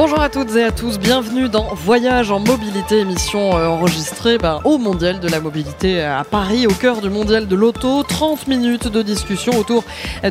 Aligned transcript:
Bonjour 0.00 0.20
à 0.20 0.28
toutes 0.28 0.54
et 0.54 0.62
à 0.62 0.70
tous, 0.70 0.96
bienvenue 0.96 1.48
dans 1.48 1.74
Voyage 1.74 2.30
en 2.30 2.38
mobilité, 2.38 3.00
émission 3.00 3.58
euh, 3.58 3.66
enregistrée 3.66 4.38
ben, 4.38 4.60
au 4.62 4.78
Mondial 4.78 5.18
de 5.18 5.26
la 5.26 5.40
mobilité 5.40 6.00
à 6.00 6.22
Paris, 6.22 6.68
au 6.68 6.72
cœur 6.72 7.00
du 7.00 7.10
Mondial 7.10 7.48
de 7.48 7.56
l'auto. 7.56 8.04
30 8.04 8.46
minutes 8.46 8.86
de 8.86 9.02
discussion 9.02 9.58
autour 9.58 9.82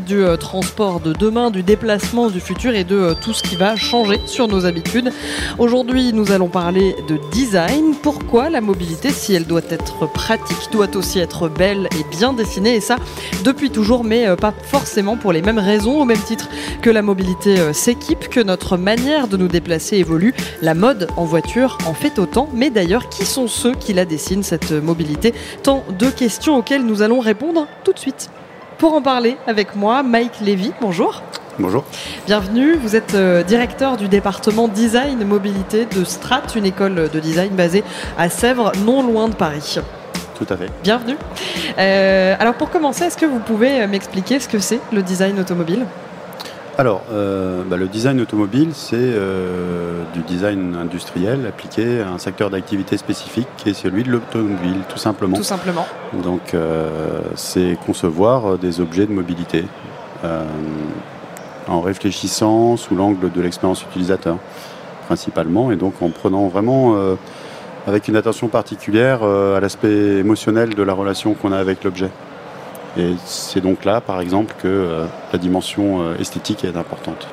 du 0.06 0.24
euh, 0.24 0.38
transport 0.38 1.02
de 1.02 1.12
demain, 1.12 1.52
du 1.52 1.64
déplacement 1.64 2.30
du 2.30 2.40
futur 2.40 2.76
et 2.76 2.86
de 2.86 2.96
euh, 2.96 3.14
tout 3.14 3.34
ce 3.34 3.44
qui 3.44 3.58
va 3.58 3.76
changer 3.76 4.22
sur 4.26 4.48
nos 4.48 4.66
habitudes. 4.66 5.12
Aujourd'hui, 5.58 6.14
nous 6.14 6.32
allons 6.32 6.48
parler 6.48 6.96
de 7.10 7.20
design. 7.34 7.94
Pourquoi 8.02 8.50
la 8.50 8.62
mobilité, 8.62 9.10
si 9.10 9.34
elle 9.34 9.48
doit 9.48 9.60
être 9.70 10.10
pratique, 10.10 10.72
doit 10.72 10.96
aussi 10.96 11.20
être 11.20 11.50
belle 11.50 11.90
et 11.92 12.16
bien 12.16 12.32
dessinée? 12.32 12.76
Et 12.76 12.82
ça, 12.82 12.96
depuis 13.44 13.70
toujours, 13.70 14.06
mais 14.06 14.34
pas 14.38 14.54
forcément 14.64 15.18
pour 15.18 15.34
les 15.34 15.42
mêmes 15.42 15.60
raisons, 15.60 16.00
au 16.00 16.06
même 16.06 16.22
titre 16.22 16.48
que 16.82 16.90
la 16.90 17.02
mobilité 17.02 17.74
s'équipe, 17.74 18.30
que 18.30 18.40
notre 18.40 18.78
manière 18.78 19.28
de 19.28 19.36
nous 19.36 19.57
déplacer 19.58 19.98
évolue. 19.98 20.36
La 20.62 20.76
mode 20.76 21.08
en 21.18 21.26
voiture 21.26 21.80
en 21.88 21.94
fait 21.94 22.20
autant, 22.20 22.48
mais 22.54 22.70
d'ailleurs, 22.70 23.10
qui 23.10 23.26
sont 23.26 23.48
ceux 23.48 23.74
qui 23.74 23.92
la 23.94 24.06
dessinent, 24.06 24.44
cette 24.44 24.72
mobilité? 24.72 25.34
Tant 25.64 25.84
de 25.98 26.10
questions 26.10 26.58
auxquelles 26.58 26.86
nous 26.86 27.02
allons 27.02 27.20
répondre 27.20 27.66
tout 27.84 27.92
de 27.92 28.00
suite. 28.00 28.30
Pour 28.78 28.94
en 28.94 29.02
parler 29.02 29.38
avec 29.48 29.76
moi, 29.76 30.04
Mike 30.04 30.40
Lévy, 30.42 30.72
bonjour. 30.80 31.24
Bonjour. 31.58 31.84
Bienvenue, 32.28 32.76
vous 32.76 32.96
êtes 32.96 33.16
euh, 33.16 33.42
directeur 33.42 33.98
du 33.98 34.08
département 34.08 34.68
design 34.68 35.24
mobilité 35.26 35.86
de 35.86 36.04
Strat, 36.04 36.44
une 36.56 36.68
école 36.68 37.10
de 37.10 37.20
design 37.20 37.56
basée 37.56 37.84
à 38.16 38.30
Sèvres, 38.30 38.72
non 38.86 39.02
loin 39.02 39.28
de 39.28 39.34
Paris. 39.34 39.80
Tout 40.38 40.46
à 40.52 40.56
fait. 40.56 40.70
Bienvenue. 40.84 41.16
Euh, 41.80 42.36
alors 42.40 42.54
pour 42.54 42.70
commencer, 42.70 43.06
est-ce 43.06 43.18
que 43.18 43.26
vous 43.26 43.40
pouvez 43.40 43.88
m'expliquer 43.88 44.40
ce 44.40 44.48
que 44.48 44.60
c'est 44.60 44.80
le 44.94 45.02
design 45.02 45.40
automobile? 45.40 45.88
Alors, 46.80 47.02
euh, 47.12 47.64
bah, 47.68 47.76
le 47.76 47.88
design 47.88 48.22
automobile, 48.22 48.70
c'est 48.74 48.98
euh, 49.00 50.04
du 50.14 50.22
design 50.22 50.76
industriel 50.76 51.48
appliqué 51.48 52.02
à 52.02 52.10
un 52.10 52.20
secteur 52.20 52.52
d'activité 52.52 52.98
spécifique 52.98 53.48
qui 53.58 53.70
est 53.70 53.74
celui 53.74 54.04
de 54.04 54.12
l'automobile, 54.12 54.82
tout 54.88 55.00
simplement. 55.00 55.38
Tout 55.38 55.44
simplement. 55.44 55.88
Donc, 56.22 56.54
euh, 56.54 57.22
c'est 57.34 57.80
concevoir 57.84 58.60
des 58.60 58.80
objets 58.80 59.08
de 59.08 59.12
mobilité 59.12 59.66
en 61.68 61.82
réfléchissant 61.82 62.76
sous 62.76 62.96
l'angle 62.96 63.32
de 63.32 63.42
l'expérience 63.42 63.84
utilisateur, 63.84 64.38
principalement, 65.06 65.72
et 65.72 65.76
donc 65.76 66.02
en 66.02 66.10
prenant 66.10 66.48
vraiment 66.48 66.96
avec 67.86 68.08
une 68.08 68.16
attention 68.16 68.48
particulière 68.48 69.24
à 69.24 69.60
l'aspect 69.60 70.18
émotionnel 70.18 70.74
de 70.74 70.84
la 70.84 70.94
relation 70.94 71.36
qu'on 71.36 71.52
a 71.52 71.58
avec 71.58 71.84
l'objet. 71.84 72.10
Et 72.98 73.14
c'est 73.26 73.62
donc 73.62 73.86
là, 73.86 74.02
par 74.02 74.20
exemple, 74.22 74.56
que 74.58 74.68
euh, 74.68 75.06
la 75.32 75.38
dimension 75.38 76.02
euh, 76.02 76.18
esthétique 76.20 76.66
est 76.66 76.76
importante. 76.76 77.28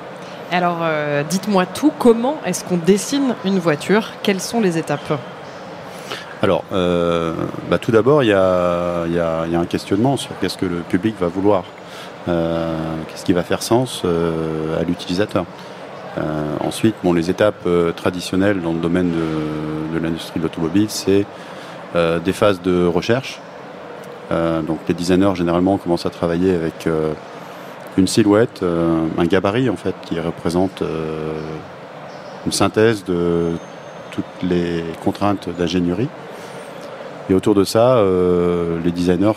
Alors, 0.53 0.79
euh, 0.83 1.23
dites-moi 1.29 1.65
tout, 1.65 1.91
comment 1.99 2.37
est-ce 2.45 2.65
qu'on 2.65 2.77
dessine 2.77 3.35
une 3.47 3.59
voiture? 3.59 4.11
Quelles 4.23 4.43
sont 4.43 4.61
les 4.61 4.77
étapes? 4.77 5.19
Alors, 6.43 6.65
bah, 6.71 7.79
tout 7.81 7.91
d'abord, 7.91 8.23
il 8.23 8.29
y, 8.29 8.33
a, 8.35 9.07
un 9.07 9.65
questionnement 9.65 10.19
sur 10.19 10.39
qu'est-ce 10.41 10.59
que 10.59 10.67
le 10.67 10.81
public 10.81 11.15
va 11.19 11.29
vouloir. 11.29 11.65
qu'est-ce 12.27 13.25
qui 13.25 13.33
va 13.33 13.43
faire 13.43 13.63
sens 13.63 14.03
à 14.05 14.83
l'utilisateur? 14.83 15.47
Ensuite, 16.61 16.97
bon, 17.03 17.15
les 17.15 17.31
étapes 17.31 17.67
traditionnelles 17.97 18.61
dans 18.61 18.75
le 18.75 18.79
domaine 18.79 19.11
de, 19.11 19.99
de 19.99 20.05
l'industrie 20.05 20.39
de 20.39 20.45
l'automobile, 20.45 20.91
c'est 20.91 21.25
des 21.95 22.33
phases 22.35 22.61
de 22.61 22.85
recherche, 22.85 23.41
donc 24.31 24.79
les 24.89 24.95
designers 24.95 25.35
généralement 25.35 25.77
commencent 25.79 26.07
à 26.07 26.11
travailler 26.11 26.55
avec 26.55 26.87
euh, 26.87 27.13
une 27.97 28.07
silhouette, 28.07 28.61
euh, 28.63 29.07
un 29.19 29.25
gabarit 29.27 29.69
en 29.69 29.77
fait 29.77 29.95
qui 30.03 30.19
représente 30.19 30.83
une 32.47 32.53
synthèse 32.53 33.05
de 33.05 33.53
toutes 34.11 34.25
les 34.43 34.85
contraintes 35.05 35.49
d'ingénierie. 35.59 36.09
Et 37.31 37.35
autour 37.35 37.55
de 37.55 37.65
ça, 37.65 38.05
les 38.85 38.93
designers 38.93 39.33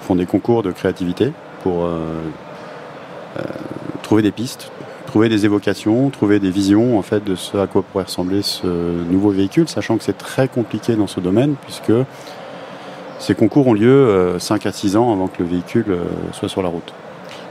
font 0.00 0.14
des 0.14 0.24
concours 0.24 0.62
de 0.62 0.72
créativité 0.72 1.32
pour 1.62 1.86
trouver 4.02 4.22
des 4.22 4.32
pistes, 4.32 4.72
trouver 5.06 5.28
des 5.28 5.44
évocations, 5.44 6.08
trouver 6.08 6.38
des 6.38 6.50
visions 6.50 6.98
en 6.98 7.02
fait 7.02 7.22
de 7.22 7.34
ce 7.34 7.58
à 7.58 7.66
quoi 7.66 7.82
pourrait 7.82 8.04
ressembler 8.04 8.40
ce 8.40 8.66
nouveau 8.66 9.30
véhicule, 9.30 9.68
sachant 9.68 9.98
que 9.98 10.04
c'est 10.04 10.16
très 10.16 10.48
compliqué 10.48 10.96
dans 10.96 11.06
ce 11.06 11.20
domaine 11.20 11.56
puisque 11.62 11.92
ces 13.20 13.34
concours 13.34 13.68
ont 13.68 13.74
lieu 13.74 14.36
5 14.38 14.64
euh, 14.64 14.68
à 14.68 14.72
6 14.72 14.96
ans 14.96 15.12
avant 15.12 15.28
que 15.28 15.42
le 15.42 15.48
véhicule 15.48 15.84
euh, 15.90 16.04
soit 16.32 16.48
sur 16.48 16.62
la 16.62 16.68
route. 16.68 16.92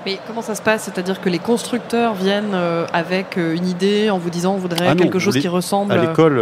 Mais 0.06 0.18
comment 0.26 0.42
ça 0.42 0.56
se 0.56 0.62
passe? 0.62 0.84
C'est-à-dire 0.84 1.22
que 1.22 1.30
les 1.30 1.40
constructeurs 1.40 2.16
viennent 2.16 2.54
euh, 2.54 2.88
avec 2.92 3.38
une 3.38 3.68
idée 3.68 4.10
en 4.10 4.18
vous 4.18 4.30
disant 4.30 4.56
on 4.56 4.58
voudrait 4.58 4.88
ah 4.90 4.96
quelque 4.96 5.20
chose 5.20 5.38
qui 5.38 5.48
ressemble. 5.48 5.92
À 5.92 5.98
l'école, 5.98 6.42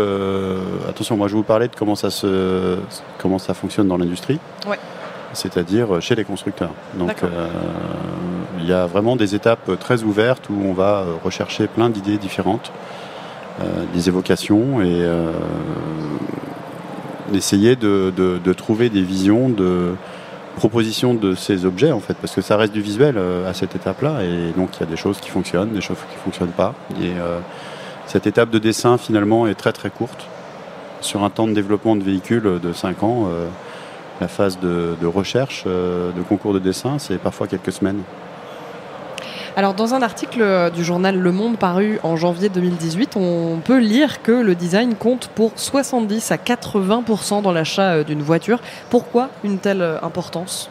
attention, 0.87 1.17
moi 1.17 1.27
je 1.27 1.35
vous 1.35 1.43
parlais 1.43 1.67
de 1.67 1.75
comment 1.75 1.95
ça, 1.95 2.09
se, 2.09 2.77
comment 3.17 3.37
ça 3.37 3.53
fonctionne 3.53 3.87
dans 3.87 3.97
l'industrie. 3.97 4.39
Ouais. 4.67 4.79
C'est-à-dire 5.33 6.01
chez 6.01 6.15
les 6.15 6.23
constructeurs. 6.23 6.71
Donc 6.95 7.21
il 8.59 8.65
y 8.65 8.73
a 8.73 8.85
vraiment 8.85 9.15
des 9.15 9.35
étapes 9.35 9.77
très 9.79 10.03
ouvertes 10.03 10.49
où 10.49 10.55
on 10.65 10.73
va 10.73 11.03
rechercher 11.23 11.67
plein 11.67 11.89
d'idées 11.89 12.17
différentes, 12.17 12.71
des 13.93 14.07
évocations 14.07 14.81
et 14.81 15.05
d'essayer 17.31 17.75
de, 17.75 18.53
trouver 18.53 18.89
des 18.89 19.01
visions 19.01 19.49
de 19.49 19.93
propositions 20.55 21.13
de 21.13 21.35
ces 21.35 21.65
objets 21.65 21.91
en 21.91 21.99
fait 21.99 22.15
parce 22.15 22.33
que 22.33 22.41
ça 22.41 22.57
reste 22.57 22.73
du 22.73 22.81
visuel 22.81 23.15
euh, 23.17 23.47
à 23.47 23.53
cette 23.53 23.75
étape 23.75 24.01
là 24.01 24.23
et 24.23 24.51
donc 24.57 24.71
il 24.75 24.79
y 24.79 24.83
a 24.83 24.87
des 24.87 24.97
choses 24.97 25.19
qui 25.19 25.29
fonctionnent 25.29 25.69
des 25.69 25.81
choses 25.81 25.99
qui 26.09 26.17
fonctionnent 26.17 26.49
pas 26.49 26.73
et 26.99 27.11
euh, 27.19 27.39
cette 28.07 28.25
étape 28.25 28.49
de 28.49 28.57
dessin 28.57 28.97
finalement 28.97 29.45
est 29.45 29.53
très 29.53 29.71
très 29.71 29.91
courte. 29.91 30.25
Sur 30.99 31.23
un 31.23 31.29
temps 31.29 31.47
de 31.47 31.53
développement 31.53 31.95
de 31.95 32.01
véhicules 32.01 32.59
de 32.59 32.73
5 32.73 33.03
ans 33.03 33.27
euh, 33.29 33.47
la 34.19 34.27
phase 34.27 34.57
de 34.59 35.05
recherche 35.05 35.65
de 35.65 36.21
concours 36.27 36.53
de 36.53 36.59
dessin 36.59 36.97
c'est 36.97 37.19
parfois 37.19 37.45
quelques 37.45 37.71
semaines 37.71 38.01
alors, 39.57 39.73
dans 39.73 39.95
un 39.95 40.03
article 40.03 40.43
euh, 40.43 40.69
du 40.69 40.83
journal 40.83 41.17
Le 41.17 41.31
Monde 41.31 41.57
paru 41.57 41.99
en 42.03 42.15
janvier 42.15 42.47
2018, 42.47 43.15
on 43.15 43.57
peut 43.57 43.79
lire 43.79 44.21
que 44.21 44.31
le 44.31 44.53
design 44.53 44.93
compte 44.93 45.31
pour 45.33 45.53
70 45.55 46.31
à 46.31 46.35
80% 46.35 47.41
dans 47.41 47.51
l'achat 47.51 47.93
euh, 47.93 48.03
d'une 48.03 48.21
voiture. 48.21 48.59
Pourquoi 48.91 49.29
une 49.43 49.57
telle 49.57 49.81
euh, 49.81 49.97
importance? 50.03 50.69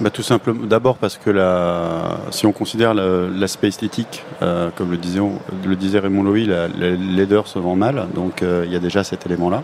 Bah, 0.00 0.10
tout 0.10 0.24
simplement, 0.24 0.66
d'abord 0.66 0.96
parce 0.96 1.18
que 1.18 1.30
la, 1.30 2.18
si 2.32 2.46
on 2.46 2.52
considère 2.52 2.94
l'aspect 2.94 3.68
esthétique, 3.68 4.24
comme 4.40 4.90
le 4.90 4.96
disait, 5.76 6.00
Raymond 6.00 6.24
Lowy, 6.24 6.46
la, 6.46 6.66
laideur 6.66 7.46
se 7.46 7.60
vend 7.60 7.76
mal, 7.76 8.08
donc 8.14 8.42
il 8.42 8.70
y 8.70 8.76
a 8.76 8.78
déjà 8.78 9.04
cet 9.04 9.24
élément-là. 9.24 9.62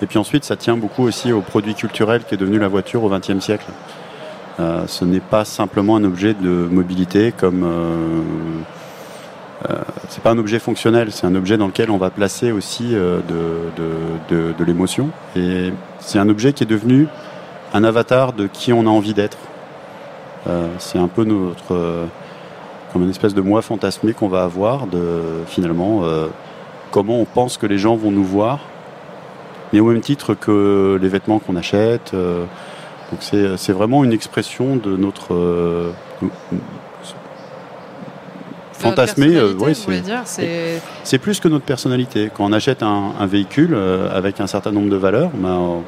Et 0.00 0.06
puis 0.06 0.16
ensuite, 0.16 0.44
ça 0.44 0.56
tient 0.56 0.78
beaucoup 0.78 1.02
aussi 1.02 1.32
au 1.32 1.42
produit 1.42 1.74
culturel 1.74 2.22
qui 2.24 2.34
est 2.34 2.38
devenu 2.38 2.58
la 2.58 2.68
voiture 2.68 3.04
au 3.04 3.10
XXe 3.10 3.40
siècle. 3.40 3.66
Euh, 4.60 4.86
ce 4.86 5.04
n'est 5.04 5.20
pas 5.20 5.44
simplement 5.44 5.96
un 5.96 6.04
objet 6.04 6.32
de 6.32 6.48
mobilité 6.48 7.32
comme 7.32 7.64
euh, 7.64 8.20
euh, 9.68 9.80
c'est 10.08 10.22
pas 10.22 10.30
un 10.30 10.38
objet 10.38 10.60
fonctionnel, 10.60 11.10
c'est 11.10 11.26
un 11.26 11.34
objet 11.34 11.56
dans 11.56 11.66
lequel 11.66 11.90
on 11.90 11.96
va 11.96 12.10
placer 12.10 12.52
aussi 12.52 12.90
de, 12.92 13.22
de, 14.28 14.64
l'émotion. 14.64 15.10
Et 15.34 15.72
c'est 15.98 16.18
un 16.18 16.28
objet 16.28 16.52
qui 16.52 16.62
est 16.62 16.66
devenu 16.68 17.08
un 17.72 17.82
avatar 17.82 18.32
de 18.32 18.46
qui 18.46 18.72
on 18.72 18.82
a 18.82 18.90
envie 18.90 19.14
d'être. 19.14 19.38
c'est 20.78 20.98
un 20.98 21.08
peu 21.08 21.24
notre 21.24 22.06
comme 22.92 23.02
une 23.02 23.10
espèce 23.10 23.34
de 23.34 23.40
moi 23.40 23.62
fantasmé 23.62 24.12
qu'on 24.12 24.28
va 24.28 24.44
avoir 24.44 24.86
de 24.86 25.22
finalement 25.46 26.02
comment 26.90 27.18
on 27.18 27.24
pense 27.24 27.56
que 27.56 27.66
les 27.66 27.78
gens 27.78 27.96
vont 27.96 28.10
nous 28.10 28.24
voir, 28.24 28.60
mais 29.72 29.80
au 29.80 29.86
même 29.86 30.02
titre 30.02 30.34
que 30.34 30.98
les 31.00 31.08
vêtements 31.08 31.38
qu'on 31.38 31.56
achète. 31.56 32.14
Donc 33.10 33.20
c'est 33.56 33.72
vraiment 33.72 34.04
une 34.04 34.12
expression 34.12 34.76
de 34.76 34.96
notre 34.96 35.34
euh, 35.34 35.92
fantasmé. 38.72 39.36
Euh, 39.36 39.54
c'est 41.04 41.18
plus 41.18 41.40
que 41.40 41.48
notre 41.48 41.64
personnalité. 41.64 42.30
Quand 42.34 42.44
on 42.44 42.52
achète 42.52 42.82
un, 42.82 43.26
véhicule 43.26 43.74
euh, 43.74 44.08
avec 44.10 44.40
un 44.40 44.46
certain 44.46 44.72
nombre 44.72 44.90
de 44.90 44.96
valeurs 44.96 45.30
ben, 45.34 45.82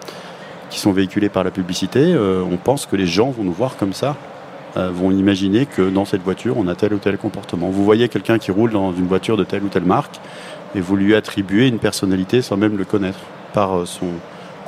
qui 0.71 0.79
sont 0.79 0.93
véhiculées 0.93 1.29
par 1.29 1.45
la 1.45 1.51
publicité, 1.51 2.17
on 2.17 2.57
pense 2.57 2.87
que 2.87 2.97
les 2.97 3.07
gens 3.07 3.31
vont 3.31 3.45
nous 3.45 3.53
voir 3.53 3.77
comme 3.77 3.93
ça 3.93 4.17
vont 4.75 5.11
imaginer 5.11 5.65
que 5.65 5.89
dans 5.89 6.05
cette 6.05 6.21
voiture, 6.21 6.59
on 6.59 6.69
a 6.69 6.75
tel 6.75 6.93
ou 6.93 6.99
tel 6.99 7.17
comportement. 7.17 7.71
Vous 7.71 7.83
voyez 7.83 8.11
quelqu'un 8.11 8.39
qui 8.39 8.51
roule 8.51 8.73
dans 8.73 8.93
une 8.93 9.07
voiture 9.07 9.39
de 9.39 9.45
telle 9.45 9.63
ou 9.63 9.69
telle 9.69 9.87
marque 9.87 10.21
et 10.75 10.83
vous 10.83 10.97
lui 10.97 11.15
attribuez 11.15 11.67
une 11.67 11.79
personnalité 11.79 12.43
sans 12.43 12.59
même 12.59 12.77
le 12.77 12.85
connaître 12.85 13.21
par 13.55 13.87
son, 13.87 14.09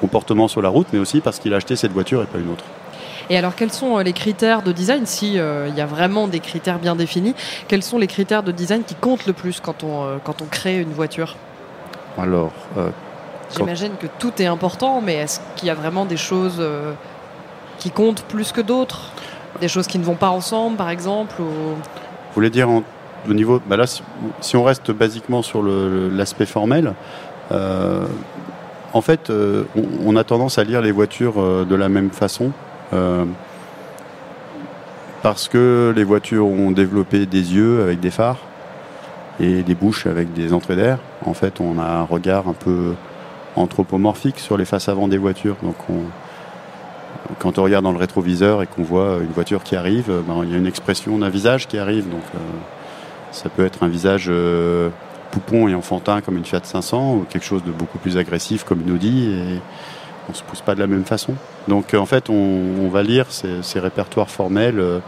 comportement 0.00 0.48
sur 0.48 0.62
la 0.62 0.68
route, 0.68 0.86
mais 0.92 0.98
aussi 0.98 1.20
parce 1.20 1.38
qu'il 1.38 1.52
a 1.54 1.56
acheté 1.56 1.76
cette 1.76 1.92
voiture 1.92 2.22
et 2.22 2.26
pas 2.26 2.38
une 2.38 2.50
autre. 2.50 2.64
Et 3.30 3.36
alors, 3.36 3.54
quels 3.54 3.72
sont 3.72 3.98
euh, 3.98 4.02
les 4.02 4.14
critères 4.14 4.62
de 4.62 4.72
design? 4.72 5.04
Si 5.04 5.38
euh, 5.38 5.68
il 5.68 5.76
y 5.76 5.80
a 5.80 5.86
vraiment 5.86 6.28
des 6.28 6.40
critères 6.40 6.78
bien 6.78 6.96
définis, 6.96 7.34
quels 7.66 7.82
sont 7.82 7.98
les 7.98 8.06
critères 8.06 8.42
de 8.42 8.52
design 8.52 8.82
qui 8.84 8.94
comptent 8.94 9.26
le 9.26 9.34
plus 9.34 9.60
quand 9.60 9.84
on, 9.84 10.04
euh, 10.04 10.16
quand 10.24 10.40
on 10.40 10.46
crée 10.46 10.80
une 10.80 10.92
voiture? 10.92 11.36
Alors, 12.16 12.52
J'imagine 13.56 13.92
que 13.98 14.06
tout 14.18 14.32
est 14.42 14.46
important, 14.46 15.00
mais 15.00 15.14
est-ce 15.14 15.40
qu'il 15.56 15.68
y 15.68 15.70
a 15.70 15.74
vraiment 15.74 16.04
des 16.04 16.18
choses 16.18 16.62
qui 17.78 17.90
comptent 17.90 18.22
plus 18.24 18.52
que 18.52 18.60
d'autres? 18.60 19.10
Des 19.60 19.68
choses 19.68 19.86
qui 19.86 19.98
ne 19.98 20.04
vont 20.04 20.16
pas 20.16 20.28
ensemble, 20.28 20.76
par 20.76 20.90
exemple 20.90 21.40
ou... 21.40 21.44
Vous 21.44 22.34
voulez 22.34 22.50
dire 22.50 22.68
au 23.26 23.34
niveau. 23.34 23.60
Bah 23.66 23.76
là, 23.76 23.86
si, 23.86 24.56
on 24.56 24.64
reste 24.64 24.90
basiquement 24.90 25.42
sur 25.42 25.62
l'aspect 25.62 26.46
formel, 26.46 26.94
euh, 27.52 28.06
en 28.92 29.00
fait, 29.00 29.30
euh, 29.30 29.64
on, 30.04 30.16
a 30.16 30.24
tendance 30.24 30.58
à 30.58 30.64
lire 30.64 30.80
les 30.80 30.92
voitures 30.92 31.34
euh, 31.38 31.64
de 31.64 31.74
la 31.74 31.88
même 31.88 32.10
façon. 32.10 32.52
parce 35.22 35.48
que 35.48 35.92
les 35.94 36.04
voitures 36.04 36.46
ont 36.46 36.70
développé 36.70 37.26
des 37.26 37.54
yeux 37.54 37.82
avec 37.82 38.00
des 38.00 38.10
phares 38.10 38.38
et 39.40 39.62
des 39.62 39.74
bouches 39.74 40.06
avec 40.06 40.32
des 40.32 40.52
entrées 40.54 40.76
d'air. 40.76 40.98
En 41.26 41.34
fait, 41.34 41.60
on 41.60 41.78
a 41.78 41.84
un 41.84 42.04
regard 42.04 42.48
un 42.48 42.54
peu 42.54 42.94
anthropomorphique 43.56 44.38
sur 44.38 44.56
les 44.56 44.64
faces 44.64 44.88
avant 44.88 45.06
des 45.06 45.18
voitures. 45.18 45.56
Donc, 45.62 45.76
on, 45.90 46.00
quand 47.38 47.58
on 47.58 47.64
regarde 47.64 47.84
dans 47.84 47.92
le 47.92 47.98
rétroviseur 47.98 48.62
et 48.62 48.66
qu'on 48.66 48.84
voit 48.84 49.18
une 49.20 49.32
voiture 49.32 49.64
qui 49.64 49.76
arrive, 49.76 50.10
ben, 50.26 50.40
il 50.44 50.50
y 50.50 50.54
a 50.54 50.58
une 50.58 50.66
expression 50.66 51.18
d'un 51.18 51.28
visage 51.28 51.66
qui 51.66 51.76
arrive. 51.76 52.08
Donc, 52.08 52.22
ça 53.30 53.48
peut 53.48 53.64
être 53.64 53.82
un 53.82 53.88
visage 53.88 54.26
euh, 54.28 54.88
poupon 55.30 55.68
et 55.68 55.74
enfantin 55.74 56.20
comme 56.20 56.36
une 56.36 56.44
Fiat 56.44 56.60
500 56.62 57.14
ou 57.14 57.26
quelque 57.28 57.44
chose 57.44 57.62
de 57.64 57.70
beaucoup 57.70 57.98
plus 57.98 58.16
agressif 58.16 58.64
comme 58.64 58.80
une 58.80 58.92
Audi 58.92 59.30
et 59.30 59.60
on 60.30 60.34
se 60.34 60.42
pousse 60.42 60.60
pas 60.60 60.74
de 60.74 60.80
la 60.80 60.86
même 60.86 61.04
façon. 61.04 61.34
Donc 61.68 61.94
en 61.94 62.06
fait, 62.06 62.28
on, 62.30 62.88
va 62.88 63.02
lire 63.02 63.26
ces, 63.30 63.80
répertoires 63.80 64.30
formels 64.30 64.78
euh, 64.78 65.00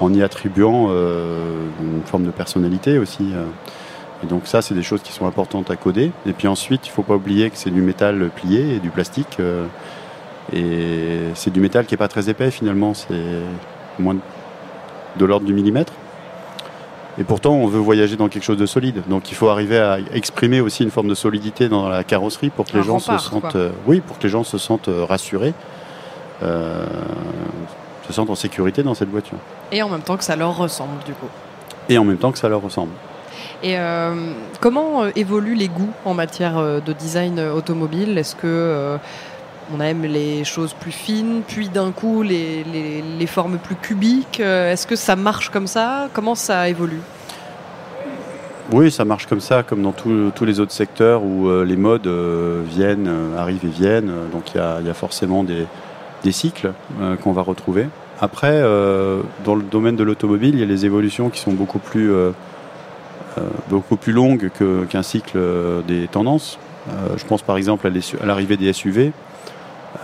en 0.00 0.12
y 0.12 0.22
attribuant 0.22 0.88
euh, 0.90 1.68
une 1.80 2.02
forme 2.04 2.24
de 2.24 2.30
personnalité 2.30 2.98
aussi. 2.98 3.32
Et 4.22 4.26
donc 4.26 4.46
ça, 4.46 4.62
c'est 4.62 4.74
des 4.74 4.82
choses 4.82 5.02
qui 5.02 5.12
sont 5.12 5.26
importantes 5.26 5.70
à 5.70 5.76
coder. 5.76 6.10
Et 6.26 6.32
puis 6.32 6.48
ensuite, 6.48 6.86
il 6.86 6.90
faut 6.90 7.02
pas 7.02 7.14
oublier 7.14 7.50
que 7.50 7.56
c'est 7.56 7.70
du 7.70 7.82
métal 7.82 8.30
plié 8.34 8.76
et 8.76 8.80
du 8.80 8.90
plastique. 8.90 9.38
et 10.52 11.18
c'est 11.34 11.52
du 11.52 11.60
métal 11.60 11.86
qui 11.86 11.94
n'est 11.94 11.98
pas 11.98 12.08
très 12.08 12.28
épais 12.28 12.50
finalement, 12.50 12.94
c'est 12.94 13.14
moins 13.98 14.16
de 15.16 15.24
l'ordre 15.24 15.46
du 15.46 15.54
millimètre. 15.54 15.92
Et 17.18 17.24
pourtant, 17.24 17.54
on 17.54 17.66
veut 17.66 17.78
voyager 17.78 18.16
dans 18.16 18.28
quelque 18.28 18.42
chose 18.42 18.58
de 18.58 18.66
solide. 18.66 19.02
Donc, 19.08 19.30
il 19.30 19.34
faut 19.34 19.48
arriver 19.48 19.78
à 19.78 19.98
exprimer 20.12 20.60
aussi 20.60 20.82
une 20.82 20.90
forme 20.90 21.08
de 21.08 21.14
solidité 21.14 21.68
dans 21.68 21.88
la 21.88 22.04
carrosserie 22.04 22.50
pour 22.50 22.66
que 22.66 22.76
les 22.76 22.82
gens 22.82 22.98
se 22.98 23.16
sentent, 23.16 23.56
euh, 23.56 23.70
oui, 23.86 24.00
pour 24.00 24.18
que 24.18 24.24
les 24.24 24.28
gens 24.28 24.44
se 24.44 24.58
sentent 24.58 24.88
euh, 24.88 25.04
rassurés, 25.04 25.54
euh, 26.42 26.84
se 28.06 28.12
sentent 28.12 28.28
en 28.28 28.34
sécurité 28.34 28.82
dans 28.82 28.94
cette 28.94 29.08
voiture. 29.08 29.38
Et 29.72 29.82
en 29.82 29.88
même 29.88 30.02
temps 30.02 30.18
que 30.18 30.24
ça 30.24 30.36
leur 30.36 30.56
ressemble, 30.56 31.02
du 31.06 31.12
coup. 31.12 31.28
Et 31.88 31.96
en 31.96 32.04
même 32.04 32.18
temps 32.18 32.32
que 32.32 32.38
ça 32.38 32.48
leur 32.48 32.60
ressemble. 32.60 32.92
Et 33.62 33.76
comment 34.60 35.06
évoluent 35.14 35.54
les 35.54 35.68
goûts 35.68 35.92
en 36.04 36.14
matière 36.14 36.60
de 36.62 36.92
design 36.92 37.40
automobile? 37.40 38.18
Est-ce 38.18 38.36
que 38.36 38.98
on 39.74 39.80
aime 39.80 40.02
les 40.02 40.44
choses 40.44 40.74
plus 40.74 40.92
fines, 40.92 41.42
puis 41.46 41.68
d'un 41.68 41.90
coup 41.92 42.22
les, 42.22 43.26
formes 43.26 43.58
plus 43.58 43.74
cubiques. 43.74 44.40
Euh, 44.40 44.72
est-ce 44.72 44.86
que 44.86 44.96
ça 44.96 45.16
marche 45.16 45.50
comme 45.50 45.66
ça? 45.66 46.08
Comment 46.12 46.34
ça 46.34 46.68
évolue? 46.68 47.00
Oui, 48.72 48.90
ça 48.90 49.04
marche 49.04 49.26
comme 49.26 49.40
ça, 49.40 49.62
comme 49.62 49.82
dans 49.82 49.92
tous 49.92 50.44
les 50.44 50.60
autres 50.60 50.72
secteurs 50.72 51.22
où 51.22 51.48
euh, 51.48 51.64
les 51.64 51.76
modes 51.76 52.06
euh, 52.06 52.62
viennent, 52.66 53.10
arrivent 53.36 53.64
et 53.64 53.68
viennent. 53.68 54.12
Donc 54.32 54.54
il 54.54 54.58
y, 54.58 54.90
a, 54.90 54.94
forcément 54.94 55.44
des, 55.44 55.66
cycles 56.32 56.72
qu'on 57.22 57.32
va 57.32 57.42
retrouver. 57.42 57.86
Après, 58.20 58.60
dans 59.44 59.54
le 59.54 59.62
domaine 59.62 59.94
de 59.94 60.02
l'automobile, 60.02 60.54
il 60.54 60.60
y 60.60 60.62
a 60.64 60.66
les 60.66 60.84
évolutions 60.84 61.30
qui 61.30 61.38
sont 61.38 61.52
beaucoup 61.52 61.78
plus, 61.78 62.10
beaucoup 63.68 63.94
plus 63.94 64.12
longues 64.12 64.50
qu'un 64.88 65.02
cycle 65.04 65.38
des 65.86 66.08
tendances. 66.08 66.58
je 67.16 67.24
pense 67.26 67.42
par 67.42 67.56
exemple 67.56 67.86
à 67.86 68.26
l'arrivée 68.26 68.56
des 68.56 68.72
SUV. 68.72 69.12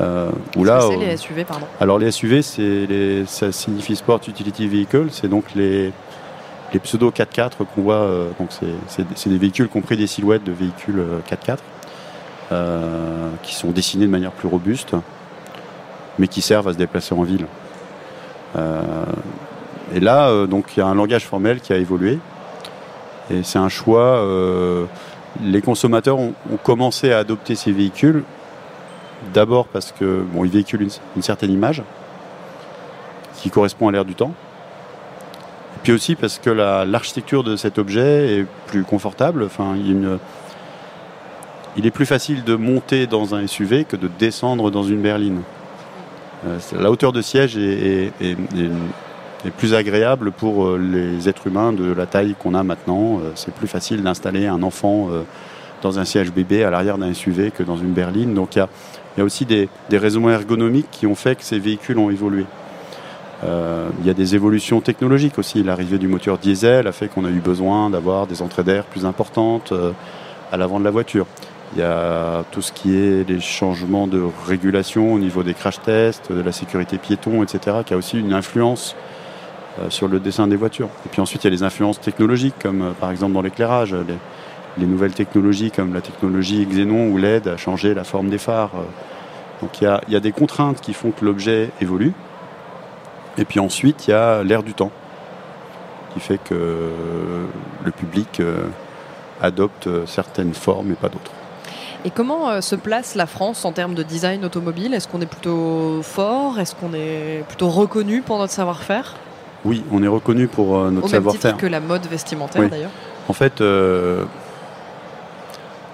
Euh, 0.01 0.31
là, 0.57 0.81
c'est 0.89 0.97
les 0.97 1.17
SUV, 1.17 1.45
pardon. 1.45 1.67
Alors 1.81 1.99
les 1.99 2.11
SUV, 2.11 2.43
c'est 2.43 3.25
ça 3.27 3.53
signifie 3.53 3.97
Sport 3.97 4.21
Utility 4.27 4.69
Vehicle, 4.69 5.09
c'est 5.11 5.29
donc 5.29 5.55
les, 5.55 5.93
les 6.73 6.79
pseudo 6.81 7.11
4x4 7.11 7.65
qu'on 7.75 7.83
voit. 7.83 7.95
Euh, 7.95 8.29
donc 8.39 8.51
c'est 8.87 9.29
des 9.29 9.39
véhicules 9.39 9.69
compris 9.69 9.97
des 9.97 10.07
silhouettes 10.07 10.45
de 10.45 10.53
véhicules 10.53 11.03
4x4 11.29 11.59
euh, 12.53 13.29
qui 13.43 13.55
sont 13.55 13.71
dessinés 13.71 14.07
de 14.07 14.11
manière 14.11 14.33
plus 14.33 14.49
robuste, 14.49 14.95
mais 16.19 16.29
qui 16.29 16.43
servent 16.43 16.69
à 16.69 16.73
se 16.73 16.79
déplacer 16.79 17.15
en 17.15 17.23
ville. 17.23 17.47
et 19.95 20.01
là, 20.01 20.47
donc 20.47 20.77
il 20.77 20.81
y 20.81 20.83
a 20.83 20.87
un 20.87 20.95
langage 20.95 21.27
formel 21.27 21.61
qui 21.61 21.73
a 21.73 21.77
évolué, 21.77 22.19
et 23.31 23.43
c'est 23.43 23.59
un 23.59 23.69
choix. 23.69 24.27
les 25.43 25.63
consommateurs 25.63 26.19
ont 26.19 26.35
commencé 26.63 27.13
à 27.13 27.19
adopter 27.19 27.55
ces 27.55 27.73
véhicules 27.73 28.25
D'abord 29.33 29.67
parce 29.67 29.93
que 29.93 30.23
bon, 30.33 30.45
il 30.45 30.51
véhicule 30.51 30.89
une, 31.17 31.23
certaine 31.23 31.51
image 31.51 31.83
qui 33.37 33.51
correspond 33.51 33.89
à 33.89 33.93
l'ère 33.93 34.05
du 34.05 34.15
temps. 34.15 34.33
Et 35.77 35.81
puis 35.83 35.93
aussi 35.93 36.15
parce 36.15 36.39
que 36.39 36.51
l'architecture 36.51 37.45
de 37.45 37.57
cet 37.57 37.79
objet 37.79 38.39
est 38.39 38.47
plus 38.67 38.85
confortable. 38.85 39.45
Enfin, 39.45 39.75
il, 39.77 40.19
il, 41.77 41.87
est 41.87 41.91
plus 41.91 42.07
facile 42.07 42.45
de 42.45 42.55
monter 42.55 43.07
dans 43.07 43.35
un 43.35 43.47
SUV 43.47 43.85
que 43.85 43.97
de 43.97 44.09
descendre 44.19 44.71
dans 44.71 44.83
une 44.83 45.01
berline. 45.03 45.43
Euh, 46.47 46.59
la 46.79 46.91
hauteur 46.91 47.13
de 47.13 47.23
siège 47.23 47.57
est, 47.57 48.13
plus 49.57 49.75
agréable 49.75 50.31
pour 50.31 50.67
euh, 50.67 50.79
les 50.79 51.29
êtres 51.29 51.49
humains 51.49 51.73
de 51.73 51.93
la 51.93 52.07
taille 52.07 52.35
qu'on 52.39 52.55
a 52.55 52.63
maintenant. 52.63 53.19
Euh, 53.19 53.33
c'est 53.35 53.55
plus 53.55 53.69
facile 53.69 54.03
d'installer 54.03 54.47
un 54.47 54.63
enfant 54.63 55.09
dans 55.83 55.99
un 55.99 56.05
siège 56.05 56.33
bébé 56.33 56.65
à 56.65 56.71
l'arrière 56.71 56.99
d'un 56.99 57.13
SUV 57.13 57.51
que 57.51 57.63
dans 57.63 57.77
une 57.77 57.93
berline. 57.93 58.35
Donc 58.35 58.57
il 58.57 58.59
y 58.59 58.63
a, 58.63 58.69
il 59.17 59.21
y 59.21 59.23
a 59.23 59.25
aussi 59.25 59.45
des, 59.45 59.69
raisons 59.91 60.29
ergonomiques 60.29 60.91
qui 60.91 61.07
ont 61.07 61.15
fait 61.15 61.37
que 61.37 61.45
ces 61.45 61.59
véhicules 61.59 61.99
ont 61.99 62.11
évolué. 62.11 62.47
Euh, 63.45 63.89
il 64.01 64.07
y 64.07 64.11
a 64.11 64.15
des 64.15 64.35
évolutions 64.35 64.81
technologiques 64.81 65.39
aussi. 65.39 65.63
L'arrivée 65.63 65.99
du 65.99 66.09
moteur 66.09 66.39
diesel 66.39 66.87
a 66.87 66.93
fait 66.93 67.09
qu'on 67.09 67.25
a 67.25 67.31
eu 67.31 67.41
besoin 67.41 67.91
d'avoir 67.91 68.27
des 68.27 68.41
entrées 68.41 68.63
d'air 68.63 68.85
plus 68.85 69.05
importantes 69.05 69.73
euh, 69.73 69.93
à 70.51 70.57
l'avant 70.57 70.79
de 70.79 70.85
la 70.85 70.91
voiture. 70.91 71.27
Il 71.75 71.81
y 71.81 71.83
a 71.83 72.45
tout 72.53 72.63
ce 72.63 72.71
qui 72.71 72.95
est 72.97 73.29
les 73.29 73.41
changements 73.41 74.07
de 74.07 74.23
régulation 74.47 75.13
au 75.13 75.19
niveau 75.19 75.43
des 75.43 75.55
crash 75.55 75.81
tests, 75.81 76.31
de 76.31 76.41
la 76.41 76.53
sécurité 76.53 76.99
piéton, 76.99 77.43
etc., 77.43 77.79
qui 77.85 77.95
a 77.95 77.97
aussi 77.97 78.19
une 78.19 78.33
influence 78.33 78.95
euh, 79.81 79.89
sur 79.89 80.07
le 80.09 80.21
dessin 80.21 80.47
des 80.47 80.57
voitures. 80.57 80.91
Et 81.07 81.09
puis 81.11 81.21
ensuite, 81.21 81.45
il 81.45 81.47
y 81.47 81.49
a 81.49 81.51
les 81.51 81.63
influences 81.63 82.01
technologiques, 82.01 82.55
comme 82.63 82.95
par 83.01 83.11
exemple 83.11 83.33
dans 83.33 83.43
l'éclairage. 83.43 83.95
Les 84.79 84.87
nouvelles 84.87 85.13
technologies 85.13 85.71
comme 85.71 85.95
la 85.95 86.01
technologie 86.01 86.67
Xenon 86.67 87.09
ou 87.09 87.19
LED 87.19 87.49
a 87.49 87.57
changé 87.57 87.95
la 87.95 88.05
forme 88.05 88.29
des 88.29 88.39
phares. 88.39 88.73
Donc 89.61 89.81
il 89.81 89.85
y 90.09 90.17
a, 90.17 90.21
des 90.21 90.33
contraintes 90.33 90.81
qui 90.81 90.93
font 90.93 91.13
que 91.13 91.25
l'objet 91.25 91.71
évolue. 91.81 92.13
Et 93.39 93.45
puis 93.45 93.61
ensuite, 93.61 94.09
il 94.09 94.11
y 94.11 94.15
a 94.15 94.43
l'air 94.43 94.63
du 94.63 94.75
temps 94.75 94.91
qui 96.13 96.21
fait 96.21 96.39
que 96.39 96.91
le 97.85 97.91
public 97.91 98.41
euh, 98.41 98.67
adopte 99.41 99.89
certaines 100.07 100.53
formes 100.53 100.93
et 100.93 100.95
pas 100.95 101.09
d'autres. 101.09 101.31
Et 102.05 102.11
comment 102.11 102.51
euh, 102.51 102.61
se 102.61 102.75
place 102.75 103.15
la 103.15 103.27
France 103.27 103.65
en 103.65 103.73
termes 103.73 103.95
de 103.95 104.03
design 104.03 104.45
automobile? 104.45 104.93
Est-ce 104.93 105.09
qu'on 105.09 105.21
est 105.21 105.27
plutôt 105.27 106.01
fort? 106.03 106.59
Est-ce 106.59 106.75
qu'on 106.75 106.93
est 106.95 107.45
plutôt 107.47 107.69
reconnu 107.69 108.23
pour 108.23 108.39
notre 108.39 108.53
savoir-faire? 108.53 109.15
Oui, 109.65 109.85
on 109.93 110.03
est 110.03 110.09
reconnu 110.09 110.49
pour 110.49 110.77
euh, 110.77 110.91
notre 110.91 111.09
savoir-faire. 111.09 111.57
que 111.57 111.67
la 111.67 111.81
mode 111.81 112.07
vestimentaire 112.07 112.69
d'ailleurs. 112.69 112.91
En 113.29 113.33
fait, 113.33 113.63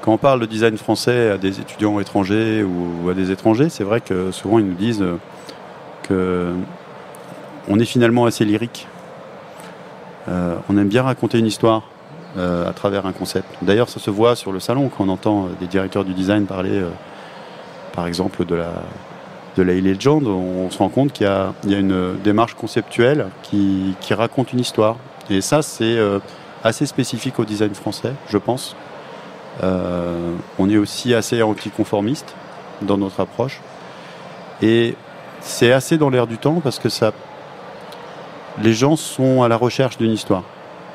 quand 0.00 0.12
on 0.12 0.19
parle 0.19 0.40
de 0.40 0.47
design 0.47 0.76
français 0.76 1.31
à 1.31 1.38
des 1.38 1.61
étudiants 1.61 1.99
étrangers 2.00 2.62
ou 2.62 3.09
à 3.09 3.14
des 3.14 3.31
étrangers, 3.31 3.69
c'est 3.69 3.85
vrai 3.85 4.00
que 4.00 4.31
souvent 4.31 4.59
ils 4.59 4.67
nous 4.67 4.75
disent 4.75 5.05
que 6.05 6.52
on 7.69 7.78
est 7.78 7.85
finalement 7.85 8.25
assez 8.25 8.45
lyrique. 8.45 8.87
Euh, 10.28 10.57
on 10.69 10.76
aime 10.76 10.88
bien 10.88 11.02
raconter 11.02 11.38
une 11.38 11.47
histoire 11.47 11.83
euh, 12.37 12.69
à 12.69 12.73
travers 12.73 13.07
un 13.07 13.12
concept. 13.12 13.47
D'ailleurs, 13.62 13.88
ça 13.88 14.00
se 14.00 14.11
voit 14.11 14.37
sur 14.37 14.52
le 14.52 14.61
salon 14.61 14.88
quand 14.88 15.05
on 15.05 15.09
entend 15.09 15.49
des 15.61 15.67
directeurs 15.67 16.05
du 16.05 16.14
design 16.14 16.47
parler, 16.47 16.73
euh, 16.73 16.88
par 17.93 18.07
exemple, 18.07 18.45
de 18.45 18.55
la 18.55 18.73
de 19.57 19.62
la 19.64 19.75
Legend. 19.75 20.25
On, 20.25 20.71
se 20.71 20.78
rend 20.78 20.88
compte 20.88 21.12
qu'il 21.12 21.26
y, 21.26 21.71
y, 21.71 21.75
a 21.75 21.78
une 21.78 22.17
démarche 22.23 22.55
conceptuelle 22.55 23.26
qui, 23.43 23.97
qui 24.00 24.14
raconte 24.14 24.52
une 24.52 24.61
histoire. 24.61 24.97
Et 25.31 25.40
ça, 25.40 25.62
c'est 25.62 25.99
assez 26.62 26.87
spécifique 26.87 27.40
au 27.40 27.45
design 27.45 27.75
français, 27.75 28.12
je 28.28 28.38
pense. 28.38 28.76
Euh, 29.62 30.35
on 30.59 30.71
est 30.71 30.77
aussi 30.77 31.15
assez 31.15 31.43
anticonformiste 31.43 32.35
dans 32.83 32.99
notre 32.99 33.21
approche. 33.21 33.61
Et 34.62 34.95
c'est 35.41 35.73
assez 35.73 35.99
dans 35.99 36.11
l'air 36.11 36.27
du 36.27 36.38
temps 36.38 36.61
parce 36.61 36.79
que 36.79 36.88
ça, 36.88 37.12
les 38.62 38.73
gens 38.73 38.97
sont 38.97 39.43
à 39.43 39.49
la 39.49 39.57
recherche 39.57 39.99
d'une 39.99 40.12
histoire. 40.12 40.43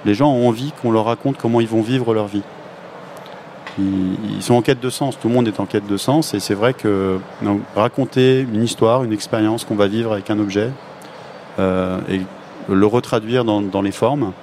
Les 0.05 0.13
gens 0.13 0.32
ont 0.32 0.48
envie 0.48 0.74
qu'on 0.82 0.91
leur 0.91 1.05
raconte 1.05 1.38
comment 1.38 1.62
ils 1.62 1.67
vont 1.67 1.82
vivre 1.82 2.13
leur 2.13 2.27
vie. 2.27 2.43
Ils, 3.79 4.43
sont 4.43 4.53
en 4.53 4.62
quête 4.62 4.79
de 4.79 4.89
sens, 4.91 5.17
tout 5.20 5.29
le 5.29 5.34
monde 5.34 5.48
est 5.48 5.60
en 5.60 5.65
quête 5.65 5.88
de 5.88 5.98
sens, 5.98 6.36
et 6.36 6.39
c'est 6.39 6.53
vrai 6.53 6.75
que 6.75 7.17
raconter 7.75 8.41
une 8.41 8.62
histoire, 8.62 9.03
une 9.03 9.13
expérience 9.13 9.65
qu'on 9.65 9.75
va 9.75 9.88
vivre 9.88 10.13
avec 10.13 10.29
un 10.29 10.38
objet, 10.38 10.70
euh, 11.58 11.98
et 12.08 12.22
le 12.70 12.86
retraduire 12.86 13.43
dans, 13.46 13.82
les 13.82 13.91
formes, 13.91 14.34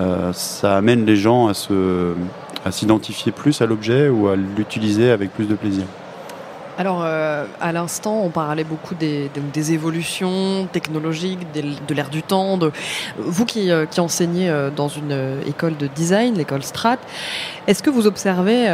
euh, 0.00 0.32
ça 0.32 0.76
amène 0.76 1.06
les 1.06 1.14
gens 1.14 1.46
à 1.46 1.54
se, 1.54 2.14
à 2.64 2.72
s'identifier 2.72 3.32
plus 3.32 3.60
à 3.60 3.66
l'objet 3.66 4.08
ou 4.08 4.28
à 4.28 4.36
l'utiliser 4.36 5.10
avec 5.10 5.32
plus 5.32 5.46
de 5.46 5.54
plaisir. 5.54 5.84
Alors, 6.78 7.02
euh, 7.04 7.44
à 7.60 7.70
l'instant, 7.72 8.22
on 8.24 8.30
parlait 8.30 8.64
beaucoup 8.64 8.94
des, 8.94 9.30
évolutions 9.72 10.66
technologiques, 10.72 11.40
de 11.52 11.94
l'ère 11.94 12.08
du 12.08 12.22
temps. 12.22 12.56
De... 12.56 12.72
Vous 13.18 13.44
qui, 13.44 13.70
euh, 13.70 13.84
enseignez 13.98 14.48
euh, 14.48 14.70
dans 14.70 14.88
une 14.88 15.38
école 15.46 15.76
de 15.76 15.86
design, 15.86 16.34
l'école 16.34 16.62
Strat, 16.62 16.96
est-ce 17.66 17.82
que 17.82 17.90
vous 17.90 18.06
observez 18.06 18.68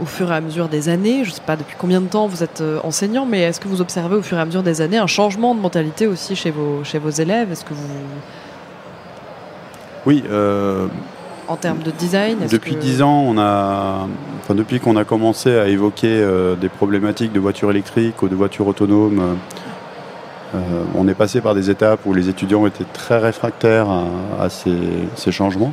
au 0.00 0.06
fur 0.06 0.32
et 0.32 0.34
à 0.34 0.40
mesure 0.40 0.68
des 0.68 0.88
années, 0.88 1.24
je 1.24 1.30
ne 1.30 1.34
sais 1.34 1.42
pas 1.46 1.56
depuis 1.56 1.76
combien 1.78 2.00
de 2.00 2.08
temps 2.08 2.26
vous 2.26 2.42
êtes 2.42 2.62
enseignant, 2.82 3.26
mais 3.26 3.42
est-ce 3.42 3.60
que 3.60 3.68
vous 3.68 3.80
observez 3.80 4.16
au 4.16 4.22
fur 4.22 4.38
et 4.38 4.40
à 4.40 4.44
mesure 4.44 4.62
des 4.62 4.80
années 4.80 4.98
un 4.98 5.06
changement 5.06 5.54
de 5.54 5.60
mentalité 5.60 6.06
aussi 6.06 6.34
chez 6.34 6.50
vos, 6.50 6.82
chez 6.82 6.98
vos 6.98 7.10
élèves? 7.10 7.52
Est-ce 7.52 7.64
que 7.64 7.74
vous... 7.74 7.86
Oui, 10.06 10.24
en 11.48 11.56
termes 11.56 11.82
de 11.82 11.90
design 11.90 12.38
Depuis 12.50 12.76
dix 12.76 13.02
ans, 13.02 13.24
on 13.26 13.38
a, 13.38 14.06
enfin, 14.40 14.54
depuis 14.54 14.80
qu'on 14.80 14.96
a 14.96 15.04
commencé 15.04 15.56
à 15.56 15.68
évoquer 15.68 16.08
euh, 16.08 16.56
des 16.56 16.68
problématiques 16.68 17.32
de 17.32 17.40
voitures 17.40 17.70
électriques 17.70 18.22
ou 18.22 18.28
de 18.28 18.34
voitures 18.34 18.66
autonomes, 18.66 19.20
euh, 19.20 19.34
euh, 20.56 20.84
on 20.94 21.08
est 21.08 21.14
passé 21.14 21.40
par 21.40 21.54
des 21.54 21.70
étapes 21.70 22.00
où 22.06 22.14
les 22.14 22.28
étudiants 22.28 22.66
étaient 22.66 22.86
très 22.92 23.18
réfractaires 23.18 23.88
à, 24.38 24.48
ces, 24.48 25.32
changements. 25.32 25.72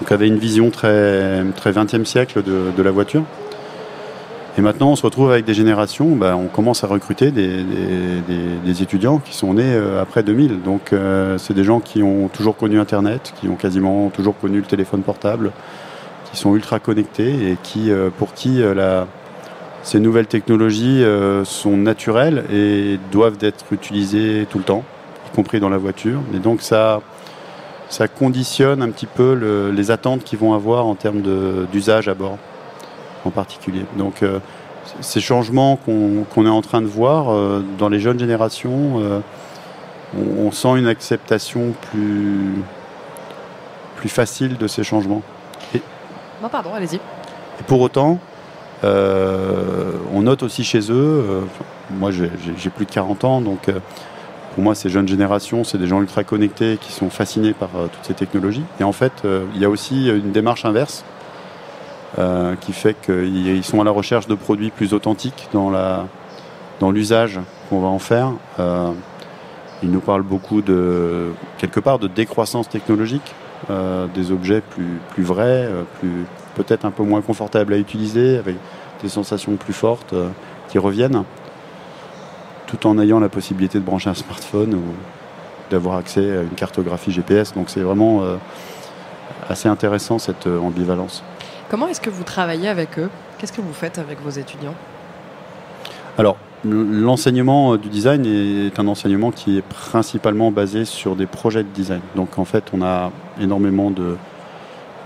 Donc, 0.00 0.12
avaient 0.12 0.28
une 0.28 0.38
vision 0.38 0.70
très, 0.70 1.42
très 1.56 1.72
20e 1.72 2.04
siècle 2.04 2.42
de 2.44 2.82
la 2.82 2.90
voiture. 2.92 3.24
Et 4.58 4.60
maintenant, 4.60 4.90
on 4.90 4.96
se 4.96 5.04
retrouve 5.04 5.30
avec 5.30 5.44
des 5.44 5.54
générations, 5.54 6.16
bah, 6.16 6.34
on 6.36 6.48
commence 6.48 6.82
à 6.82 6.88
recruter 6.88 7.30
des, 7.30 8.82
étudiants 8.82 9.18
qui 9.18 9.32
sont 9.32 9.54
nés 9.54 9.62
euh, 9.62 10.02
après 10.02 10.24
2000. 10.24 10.62
Donc, 10.62 10.92
euh, 10.92 11.38
c'est 11.38 11.54
des 11.54 11.62
gens 11.62 11.78
qui 11.78 12.02
ont 12.02 12.26
toujours 12.26 12.56
connu 12.56 12.80
Internet, 12.80 13.32
qui 13.40 13.48
ont 13.48 13.54
quasiment 13.54 14.10
toujours 14.10 14.36
connu 14.36 14.58
le 14.58 14.64
téléphone 14.64 15.02
portable, 15.02 15.52
qui 16.24 16.36
sont 16.36 16.56
ultra 16.56 16.80
connectés 16.80 17.52
et 17.52 17.56
qui, 17.62 17.92
euh, 17.92 18.10
pour 18.10 18.34
qui 18.34 18.60
ces 19.84 20.00
nouvelles 20.00 20.26
technologies 20.26 21.04
sont 21.44 21.76
naturelles 21.76 22.42
et 22.52 22.98
doivent 23.12 23.38
être 23.40 23.64
utilisées 23.70 24.44
tout 24.50 24.58
le 24.58 24.64
temps, 24.64 24.82
y 25.32 25.36
compris 25.36 25.60
dans 25.60 25.68
la 25.68 25.78
voiture. 25.78 26.18
Et 26.34 26.38
donc, 26.38 26.62
ça, 26.62 27.00
ça 27.88 28.08
conditionne 28.08 28.82
un 28.82 28.90
petit 28.90 29.06
peu 29.06 29.70
les 29.72 29.92
attentes 29.92 30.24
qu'ils 30.24 30.40
vont 30.40 30.52
avoir 30.52 30.84
en 30.86 30.96
termes 30.96 31.22
d'usage 31.70 32.08
à 32.08 32.14
bord 32.14 32.38
en 33.24 33.30
particulier. 33.30 33.84
Donc 33.96 34.22
euh, 34.22 34.38
ces 35.00 35.20
changements 35.20 35.76
qu'on 35.76 36.46
est 36.46 36.50
en 36.50 36.62
train 36.62 36.80
de 36.80 36.86
voir 36.86 37.30
euh, 37.30 37.62
dans 37.78 37.88
les 37.88 38.00
jeunes 38.00 38.18
générations, 38.18 39.00
euh, 39.00 39.20
on, 40.16 40.50
sent 40.50 40.78
une 40.78 40.86
acceptation 40.86 41.74
plus, 41.90 42.54
plus 43.96 44.08
facile 44.08 44.56
de 44.56 44.66
ces 44.66 44.82
changements. 44.82 45.22
Et, 45.74 45.82
non, 46.42 46.48
pardon, 46.48 46.72
allez-y. 46.74 46.96
Et 46.96 47.62
pour 47.66 47.80
autant, 47.80 48.18
on 48.82 50.22
note 50.22 50.42
aussi 50.42 50.64
chez 50.64 50.90
eux, 50.90 51.46
moi 51.90 52.10
j'ai 52.10 52.70
plus 52.70 52.86
de 52.86 52.90
40 52.90 53.24
ans, 53.24 53.40
donc 53.42 53.68
pour 54.54 54.62
moi 54.62 54.74
ces 54.74 54.88
jeunes 54.88 55.08
générations, 55.08 55.64
c'est 55.64 55.76
des 55.76 55.88
gens 55.88 56.00
ultra 56.00 56.24
connectés 56.24 56.78
qui 56.80 56.92
sont 56.92 57.10
fascinés 57.10 57.52
par 57.52 57.68
toutes 57.68 58.04
ces 58.04 58.14
technologies. 58.14 58.64
Et 58.80 58.84
en 58.84 58.92
fait, 58.92 59.24
il 59.54 59.60
y 59.60 59.64
a 59.64 59.68
aussi 59.68 60.08
une 60.08 60.32
démarche 60.32 60.64
inverse 60.64 61.04
euh, 62.16 62.56
qui 62.56 62.72
fait 62.72 62.94
qu'ils 62.94 63.62
sont 63.64 63.82
à 63.82 63.84
la 63.84 63.90
recherche 63.90 64.26
de 64.26 64.34
produits 64.34 64.70
plus 64.70 64.94
authentiques 64.94 65.50
dans 65.52 65.68
la 65.68 66.06
dans 66.80 66.90
l'usage 66.90 67.38
qu'on 67.68 67.80
va 67.80 67.88
en 67.88 67.98
faire. 67.98 68.32
Euh, 68.58 68.92
ils 69.82 69.90
nous 69.90 70.00
parlent 70.00 70.22
beaucoup 70.22 70.62
de 70.62 71.32
quelque 71.58 71.80
part 71.80 71.98
de 71.98 72.08
décroissance 72.08 72.66
technologique, 72.66 73.34
euh, 73.68 74.06
des 74.14 74.32
objets 74.32 74.62
plus 74.62 74.98
plus 75.10 75.22
vrais, 75.22 75.68
plus 76.00 76.24
peut-être 76.54 76.86
un 76.86 76.90
peu 76.90 77.02
moins 77.02 77.20
confortables 77.20 77.74
à 77.74 77.76
utiliser, 77.76 78.38
avec 78.38 78.56
des 79.02 79.10
sensations 79.10 79.56
plus 79.56 79.74
fortes 79.74 80.14
qui 80.70 80.78
reviennent, 80.78 81.24
tout 82.68 82.86
en 82.86 82.98
ayant 82.98 83.20
la 83.20 83.28
possibilité 83.28 83.78
de 83.78 83.84
brancher 83.84 84.08
un 84.08 84.14
smartphone 84.14 84.74
ou 84.74 84.82
d'avoir 85.70 85.96
accès 85.96 86.38
à 86.38 86.40
une 86.40 86.56
cartographie 86.56 87.12
GPS. 87.12 87.52
Donc 87.52 87.68
c'est 87.68 87.80
vraiment 87.80 88.22
assez 89.50 89.68
intéressant 89.68 90.18
cette 90.18 90.46
ambivalence. 90.46 91.22
Comment 91.70 91.88
est-ce 91.88 92.00
que 92.00 92.08
vous 92.10 92.24
travaillez 92.24 92.68
avec 92.68 92.98
eux? 92.98 93.10
Qu'est-ce 93.38 93.52
que 93.52 93.60
vous 93.60 93.74
faites 93.74 93.98
avec 93.98 94.22
vos 94.22 94.30
étudiants? 94.30 94.74
Alors, 96.16 96.38
l'enseignement 96.64 97.76
du 97.76 97.88
design 97.88 98.24
est 98.24 98.80
un 98.80 98.88
enseignement 98.88 99.30
qui 99.30 99.58
est 99.58 99.62
principalement 99.62 100.50
basé 100.50 100.86
sur 100.86 101.14
des 101.14 101.26
projets 101.26 101.62
de 101.62 101.68
design. 101.68 102.00
Donc 102.16 102.38
en 102.38 102.46
fait, 102.46 102.64
on 102.72 102.82
a 102.82 103.12
énormément 103.38 103.90
de, 103.90 104.16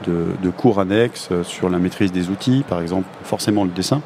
de, 0.06 0.50
cours 0.50 0.78
annexes 0.78 1.30
sur 1.42 1.68
la 1.68 1.78
maîtrise 1.78 2.12
des 2.12 2.30
outils, 2.30 2.64
par 2.68 2.80
exemple 2.80 3.08
forcément 3.24 3.64
le 3.64 3.70
dessin, 3.70 4.00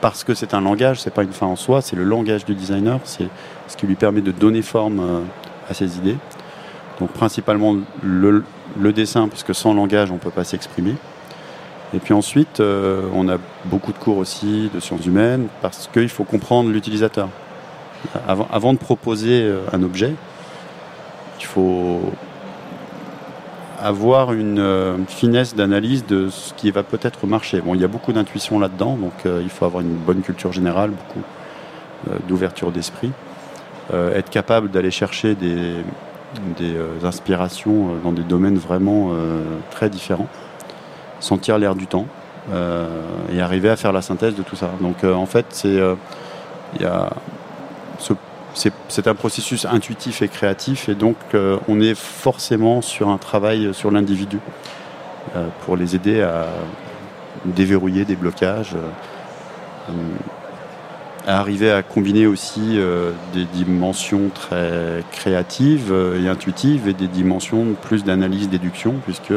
parce 0.00 0.24
que 0.24 0.34
c'est 0.34 0.54
un 0.54 0.60
langage, 0.60 1.00
c'est 1.00 1.12
pas 1.12 1.24
une 1.24 1.32
fin 1.32 1.46
en 1.46 1.56
soi, 1.56 1.82
c'est 1.82 1.96
le 1.96 2.04
langage 2.04 2.44
du 2.44 2.54
designer, 2.54 3.00
c'est 3.04 3.28
ce 3.66 3.76
qui 3.76 3.86
lui 3.86 3.96
permet 3.96 4.20
de 4.20 4.30
donner 4.30 4.62
forme 4.62 5.00
euh, 5.00 5.20
à 5.68 5.74
ses 5.74 5.98
idées. 5.98 6.16
Donc 7.00 7.10
principalement 7.10 7.76
le, 8.02 8.44
le 8.78 8.92
dessin, 8.92 9.28
parce 9.28 9.42
que 9.42 9.52
sans 9.52 9.74
langage 9.74 10.10
on 10.10 10.14
ne 10.14 10.20
peut 10.20 10.30
pas 10.30 10.44
s'exprimer. 10.44 10.94
Et 11.92 11.98
puis 11.98 12.14
ensuite, 12.14 12.60
euh, 12.60 13.02
on 13.14 13.28
a 13.28 13.38
beaucoup 13.64 13.92
de 13.92 13.98
cours 13.98 14.18
aussi 14.18 14.70
de 14.72 14.78
sciences 14.78 15.06
humaines 15.06 15.48
parce 15.60 15.88
qu'il 15.92 16.08
faut 16.08 16.24
comprendre 16.24 16.70
l'utilisateur. 16.70 17.28
Avant, 18.26 18.72
de 18.72 18.78
proposer 18.78 19.42
euh, 19.42 19.60
un 19.72 19.82
objet, 19.82 20.14
il 21.38 21.44
faut 21.44 22.00
avoir 23.78 24.32
une 24.32 24.58
euh, 24.58 24.96
finesse 25.08 25.54
d'analyse 25.54 26.06
de 26.06 26.28
ce 26.30 26.54
qui 26.54 26.70
va 26.70 26.82
peut-être 26.82 27.26
marcher. 27.26 27.60
Bon, 27.60 27.74
il 27.74 27.80
y 27.80 27.84
a 27.84 27.88
beaucoup 27.88 28.12
d'intuition 28.12 28.58
là-dedans, 28.60 28.96
donc 28.96 29.12
il 29.24 29.48
faut 29.48 29.64
avoir 29.64 29.82
une 29.82 29.96
bonne 29.96 30.22
culture 30.22 30.52
générale, 30.52 30.90
beaucoup 30.90 31.24
d'ouverture 32.28 32.72
d'esprit, 32.72 33.12
être 33.92 34.30
capable 34.30 34.70
d'aller 34.70 34.90
chercher 34.90 35.34
des, 35.34 35.74
des 36.58 36.74
inspirations 37.04 37.96
dans 38.02 38.12
des 38.12 38.22
domaines 38.22 38.56
vraiment 38.56 39.12
très 39.70 39.90
différents 39.90 40.28
sentir 41.20 41.58
l'air 41.58 41.74
du 41.74 41.86
temps 41.86 42.06
euh, 42.52 42.86
et 43.32 43.40
arriver 43.40 43.68
à 43.68 43.76
faire 43.76 43.92
la 43.92 44.02
synthèse 44.02 44.34
de 44.34 44.42
tout 44.42 44.56
ça. 44.56 44.70
Donc 44.80 45.04
euh, 45.04 45.14
en 45.14 45.26
fait, 45.26 45.46
c'est 45.50 45.78
euh, 45.78 45.94
c'est 48.54 49.06
un 49.06 49.14
processus 49.14 49.66
intuitif 49.66 50.22
et 50.22 50.28
créatif 50.28 50.88
et 50.88 50.94
donc 50.96 51.16
on 51.68 51.80
est 51.80 51.94
forcément 51.94 52.80
sur 52.82 53.08
un 53.08 53.18
travail 53.18 53.72
sur 53.72 53.92
l'individu 53.92 54.38
pour 55.64 55.76
les 55.76 55.94
aider 55.94 56.20
à 56.22 56.46
déverrouiller 57.44 58.04
des 58.04 58.16
blocages, 58.16 58.74
à 61.28 61.38
arriver 61.38 61.70
à 61.70 61.84
combiner 61.84 62.26
aussi 62.26 62.80
des 63.32 63.44
dimensions 63.44 64.30
très 64.34 65.04
créatives 65.12 65.94
et 66.20 66.28
intuitives 66.28 66.88
et 66.88 66.94
des 66.94 67.08
dimensions 67.08 67.76
plus 67.80 68.02
d'analyse 68.02 68.48
déduction 68.48 68.94
puisque 69.04 69.32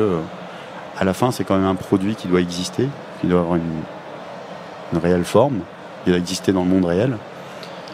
à 1.04 1.06
la 1.06 1.14
fin, 1.14 1.32
c'est 1.32 1.44
quand 1.44 1.58
même 1.58 1.68
un 1.68 1.76
produit 1.76 2.16
qui 2.16 2.30
doit 2.30 2.40
exister, 2.40 2.88
qui 3.20 3.28
doit 3.28 3.42
avoir 3.42 3.58
une, 3.58 4.98
réelle 4.98 5.26
forme, 5.26 5.60
qui 6.04 6.12
doit 6.12 6.18
exister 6.18 6.54
dans 6.54 6.64
le 6.64 6.70
monde 6.70 6.86
réel. 6.86 7.18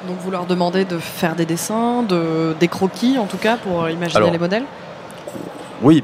Donc 0.08 0.18
vous 0.20 0.30
leur 0.30 0.46
demandez 0.46 0.86
de 0.86 1.00
faire 1.00 1.36
des 1.36 1.48
dessins, 1.48 2.04
de, 2.04 2.54
des 2.60 2.68
croquis 2.68 3.18
en 3.18 3.26
tout 3.26 3.38
cas 3.38 3.58
pour 3.58 3.90
imaginer 3.90 4.30
les 4.30 4.38
modèles? 4.38 4.66
Oui, 5.82 6.04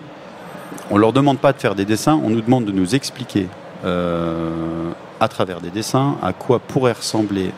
on 0.90 0.96
ne 0.96 1.00
leur 1.00 1.14
demande 1.14 1.38
pas 1.38 1.54
de 1.54 1.60
faire 1.60 1.76
des 1.76 1.86
dessins, 1.86 2.20
on 2.24 2.32
nous 2.32 2.42
demande 2.42 2.66
de 2.66 2.72
nous 2.72 2.96
expliquer 2.96 3.50
euh, 3.84 4.92
à 5.20 5.28
travers 5.28 5.62
des 5.62 5.70
dessins 5.70 6.16
à 6.24 6.34
quoi 6.34 6.58
pourrait 6.58 6.94
ressembler 6.94 7.52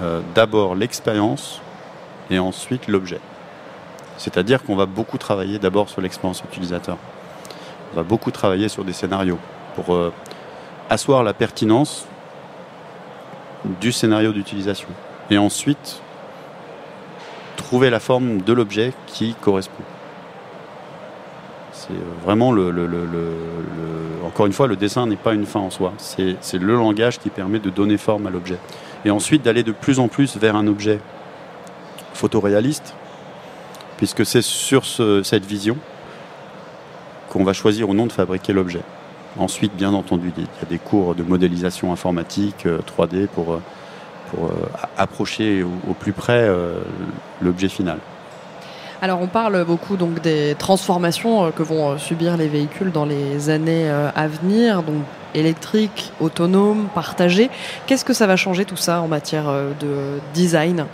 euh, 0.00 0.20
d'abord 0.36 0.76
l'expérience 0.76 1.60
et 2.30 2.38
ensuite 2.38 2.86
l'objet. 2.86 3.20
C'est-à-dire 4.18 4.62
qu'on 4.62 4.76
va 4.76 4.86
beaucoup 4.86 5.18
travailler 5.18 5.58
d'abord 5.58 5.88
sur 5.88 6.00
l'expérience 6.00 6.44
utilisateur 6.44 6.96
on 7.92 7.96
va 7.96 8.02
beaucoup 8.02 8.30
travailler 8.30 8.68
sur 8.68 8.84
des 8.84 8.92
scénarios 8.92 9.38
pour 9.74 9.94
euh, 9.94 10.12
asseoir 10.88 11.22
la 11.22 11.34
pertinence 11.34 12.06
du 13.80 13.92
scénario 13.92 14.32
d'utilisation. 14.32 14.88
Et 15.30 15.38
ensuite, 15.38 16.00
trouver 17.56 17.90
la 17.90 18.00
forme 18.00 18.40
de 18.40 18.52
l'objet 18.52 18.92
qui 19.06 19.34
correspond. 19.34 19.82
C'est 21.72 21.92
euh, 21.92 22.24
vraiment 22.24 22.52
le, 22.52 22.72
Encore 24.26 24.46
une 24.46 24.52
fois, 24.52 24.66
le 24.66 24.76
dessin 24.76 25.06
n'est 25.06 25.16
pas 25.16 25.34
une 25.34 25.46
fin 25.46 25.60
en 25.60 25.70
soi. 25.70 25.92
C'est 25.96 26.58
le 26.58 26.74
langage 26.74 27.18
qui 27.18 27.28
permet 27.28 27.58
de 27.58 27.70
donner 27.70 27.98
forme 27.98 28.26
à 28.26 28.30
l'objet. 28.30 28.58
Et 29.04 29.10
ensuite 29.10 29.42
d'aller 29.42 29.62
de 29.62 29.72
plus 29.72 29.98
en 29.98 30.08
plus 30.08 30.36
vers 30.36 30.56
un 30.56 30.66
objet 30.66 30.98
photoréaliste, 32.14 32.94
puisque 33.96 34.24
c'est 34.24 34.42
sur 34.42 34.84
cette 34.86 35.44
vision 35.44 35.76
qu'on 37.32 37.44
va 37.44 37.54
choisir 37.54 37.88
ou 37.88 37.94
non 37.94 38.06
de 38.06 38.12
fabriquer 38.12 38.52
l'objet. 38.52 38.82
Ensuite, 39.38 39.74
bien 39.74 39.94
entendu, 39.94 40.32
il 40.36 40.42
y 40.42 40.46
a 40.62 40.66
des 40.68 40.78
cours 40.78 41.14
de 41.14 41.22
modélisation 41.22 41.90
informatique 41.90 42.66
3D 42.66 43.14
euh, 43.14 43.26
pour, 43.34 43.54
euh, 43.54 43.62
euh, 44.38 44.48
approcher 44.98 45.62
au, 45.62 45.94
plus 45.94 46.12
près 46.12 46.48
l'objet 47.40 47.68
final. 47.68 47.98
Alors 49.02 49.20
on 49.20 49.26
parle 49.26 49.64
beaucoup 49.64 49.96
donc 49.96 50.22
des 50.22 50.54
transformations 50.58 51.50
que 51.50 51.62
vont 51.62 51.98
subir 51.98 52.36
les 52.36 52.48
véhicules 52.48 52.92
dans 52.92 53.04
les 53.04 53.50
années 53.50 53.90
à 53.90 54.28
venir, 54.28 54.82
donc 54.84 55.02
électrique, 55.34 56.12
autonome, 56.20 56.88
partagé. 56.94 57.50
Qu'est-ce 57.86 58.04
que 58.04 58.14
ça 58.14 58.26
va 58.26 58.36
changer 58.36 58.64
tout 58.64 58.76
ça 58.76 59.02
en 59.02 59.08
matière 59.08 59.52
de 59.80 60.20
design? 60.32 60.86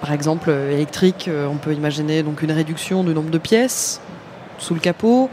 Par 0.00 0.12
exemple, 0.12 0.50
électrique, 0.50 1.28
on 1.50 1.56
peut 1.56 1.72
imaginer 1.72 2.22
donc 2.22 2.42
une 2.42 2.52
réduction 2.52 3.02
du 3.02 3.12
nombre 3.12 3.30
de 3.30 3.38
pièces 3.38 4.00
sous 4.60 4.74
le 4.74 4.80
capot. 4.80 5.28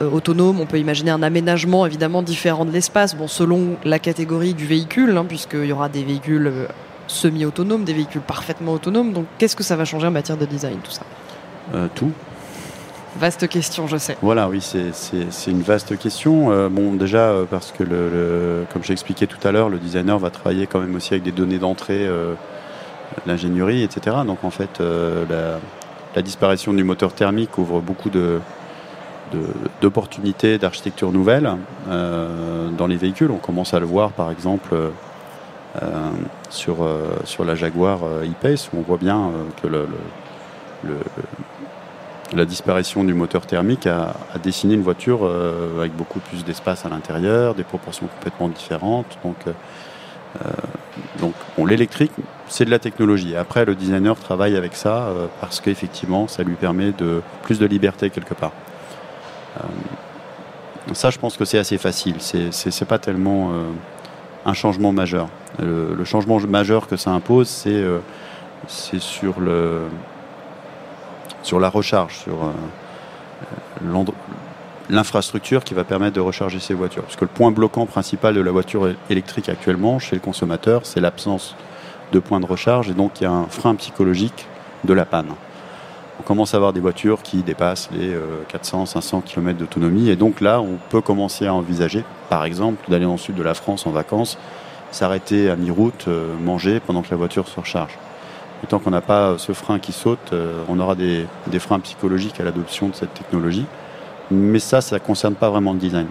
autonome, 0.00 0.60
on 0.60 0.66
peut 0.66 0.78
imaginer 0.78 1.10
un 1.10 1.22
aménagement 1.22 1.86
évidemment 1.86 2.22
différent 2.22 2.64
de 2.64 2.72
l'espace, 2.72 3.14
bon, 3.14 3.28
selon 3.28 3.76
la 3.84 3.98
catégorie 3.98 4.54
du 4.54 4.66
véhicule, 4.66 5.16
hein, 5.16 5.24
puisqu'il 5.28 5.66
y 5.66 5.72
aura 5.72 5.88
des 5.88 6.02
véhicules 6.02 6.50
semi-autonomes, 7.06 7.84
des 7.84 7.92
véhicules 7.92 8.20
parfaitement 8.22 8.72
autonomes. 8.72 9.12
Donc 9.12 9.26
qu'est-ce 9.38 9.56
que 9.56 9.62
ça 9.62 9.76
va 9.76 9.84
changer 9.84 10.06
en 10.08 10.12
matière 10.12 10.36
de 10.36 10.46
design, 10.46 10.78
tout 10.82 10.90
ça? 10.90 11.02
Tout. 11.94 12.12
Vaste 13.18 13.48
question, 13.48 13.86
je 13.88 13.96
sais. 13.96 14.16
Voilà, 14.22 14.48
oui, 14.48 14.60
c'est 14.62 15.50
une 15.50 15.62
vaste 15.62 15.98
question. 15.98 16.52
Euh, 16.52 16.68
bon, 16.68 16.94
déjà, 16.94 17.30
euh, 17.30 17.44
parce 17.44 17.72
que, 17.72 17.82
le, 17.82 18.64
comme 18.72 18.84
j'ai 18.84 18.92
expliqué 18.92 19.26
tout 19.26 19.46
à 19.46 19.50
l'heure, 19.50 19.68
le 19.68 19.78
designer 19.78 20.18
va 20.18 20.30
travailler 20.30 20.66
quand 20.66 20.78
même 20.78 20.94
aussi 20.94 21.14
avec 21.14 21.24
des 21.24 21.32
données 21.32 21.58
d'entrée, 21.58 22.06
euh, 22.06 22.34
l'ingénierie, 23.26 23.82
etc. 23.82 24.18
Donc, 24.24 24.44
en 24.44 24.50
fait, 24.50 24.80
la, 24.80 25.58
disparition 26.16 26.72
du 26.72 26.84
moteur 26.84 27.12
thermique 27.12 27.58
ouvre 27.58 27.80
beaucoup 27.80 28.10
d'opportunités 29.80 30.58
d'architecture 30.58 31.12
nouvelle 31.12 31.56
dans 31.86 32.86
les 32.88 32.96
véhicules. 32.96 33.30
On 33.30 33.38
commence 33.38 33.74
à 33.74 33.80
le 33.80 33.86
voir, 33.86 34.10
par 34.10 34.30
exemple, 34.30 34.74
sur, 36.50 36.78
sur 37.24 37.44
la 37.44 37.54
Jaguar 37.54 38.00
E-Pace, 38.04 38.70
où 38.72 38.78
on 38.78 38.82
voit 38.82 38.98
bien 38.98 39.30
que 39.62 39.68
la 42.34 42.44
disparition 42.44 43.02
du 43.04 43.14
moteur 43.14 43.46
thermique 43.46 43.86
a, 43.86 44.14
dessiné 44.42 44.74
une 44.74 44.82
voiture 44.82 45.20
euh, 45.22 45.78
avec 45.80 45.96
beaucoup 45.96 46.20
plus 46.20 46.44
d'espace 46.44 46.86
à 46.86 46.88
l'intérieur, 46.88 47.54
des 47.54 47.64
proportions 47.64 48.06
complètement 48.06 48.48
différentes. 48.48 49.18
Euh, 50.36 50.48
euh, 50.48 50.52
donc 51.20 51.34
l'électrique, 51.66 52.12
c'est 52.48 52.64
de 52.64 52.70
la 52.70 52.78
technologie. 52.78 53.36
Après, 53.36 53.64
le 53.64 53.74
designer 53.74 54.16
travaille 54.16 54.56
avec 54.56 54.74
ça 54.74 55.08
parce 55.40 55.60
qu'effectivement, 55.60 56.26
ça 56.26 56.42
lui 56.42 56.54
permet 56.54 56.92
de 56.92 57.22
plus 57.42 57.58
de 57.58 57.66
liberté 57.66 58.10
quelque 58.10 58.34
part. 58.34 58.52
ça, 60.92 61.10
je 61.10 61.18
pense 61.18 61.36
que 61.36 61.44
c'est 61.44 61.58
assez 61.58 61.78
facile. 61.78 62.16
C'est 62.18 62.84
pas 62.86 62.98
tellement 62.98 63.52
un 64.46 64.54
changement 64.54 64.92
majeur. 64.92 65.28
Le, 65.58 65.94
le, 65.94 66.04
changement 66.04 66.40
majeur 66.40 66.88
que 66.88 66.96
ça 66.96 67.10
impose, 67.10 67.48
c'est 67.48 68.98
sur 68.98 69.40
le 69.40 69.82
sur 71.42 71.60
la 71.60 71.68
recharge, 71.68 72.18
sur 72.18 72.44
euh, 72.44 72.52
l'infrastructure 74.90 75.64
qui 75.64 75.74
va 75.74 75.84
permettre 75.84 76.16
de 76.16 76.20
recharger 76.20 76.60
ces 76.60 76.74
voitures. 76.74 77.02
Parce 77.02 77.16
que 77.16 77.24
le 77.24 77.30
point 77.30 77.50
bloquant 77.50 77.86
principal 77.86 78.34
de 78.34 78.40
la 78.40 78.50
voiture 78.50 78.94
électrique 79.08 79.48
actuellement 79.48 79.98
chez 79.98 80.16
le 80.16 80.20
consommateur, 80.20 80.82
c'est 80.84 81.00
l'absence 81.00 81.56
de 82.12 82.18
points 82.18 82.40
de 82.40 82.46
recharge 82.46 82.90
et 82.90 82.94
donc 82.94 83.20
il 83.20 83.24
y 83.24 83.26
a 83.26 83.32
un 83.32 83.46
frein 83.46 83.74
psychologique 83.76 84.46
de 84.84 84.92
la 84.92 85.04
panne. 85.04 85.28
On 86.18 86.22
commence 86.22 86.52
à 86.52 86.58
avoir 86.58 86.72
des 86.72 86.80
voitures 86.80 87.22
qui 87.22 87.42
dépassent 87.42 87.88
les 87.92 88.14
400, 88.48 88.86
500 88.86 89.22
km 89.22 89.58
d'autonomie 89.58 90.10
et 90.10 90.16
donc 90.16 90.40
là, 90.40 90.60
on 90.60 90.76
peut 90.90 91.00
commencer 91.00 91.46
à 91.46 91.54
envisager, 91.54 92.04
par 92.28 92.44
exemple, 92.44 92.90
d'aller 92.90 93.06
dans 93.06 93.12
le 93.12 93.18
sud 93.18 93.36
de 93.36 93.42
la 93.42 93.54
France 93.54 93.86
en 93.86 93.90
vacances, 93.90 94.36
s'arrêter 94.90 95.50
à 95.50 95.56
mi-route, 95.56 96.06
euh, 96.08 96.34
manger 96.42 96.80
pendant 96.80 97.02
que 97.02 97.10
la 97.10 97.16
voiture 97.16 97.48
se 97.48 97.58
recharge. 97.58 97.96
Et 98.62 98.66
tant 98.66 98.78
qu'on 98.78 98.90
n'a 98.90 99.00
pas 99.00 99.38
ce 99.38 99.52
frein 99.52 99.78
qui 99.78 99.92
saute, 99.92 100.32
euh, 100.32 100.62
on 100.68 100.78
aura 100.78 100.94
des, 100.94 101.26
freins 101.58 101.80
psychologiques 101.80 102.40
à 102.40 102.44
l'adoption 102.44 102.88
de 102.88 102.94
cette 102.94 103.14
technologie. 103.14 103.66
Mais 104.30 104.58
ça, 104.58 104.80
ça 104.80 104.96
ne 104.96 105.00
concerne 105.00 105.34
pas 105.34 105.50
vraiment 105.50 105.72
le 105.72 105.78
design. 105.78 106.06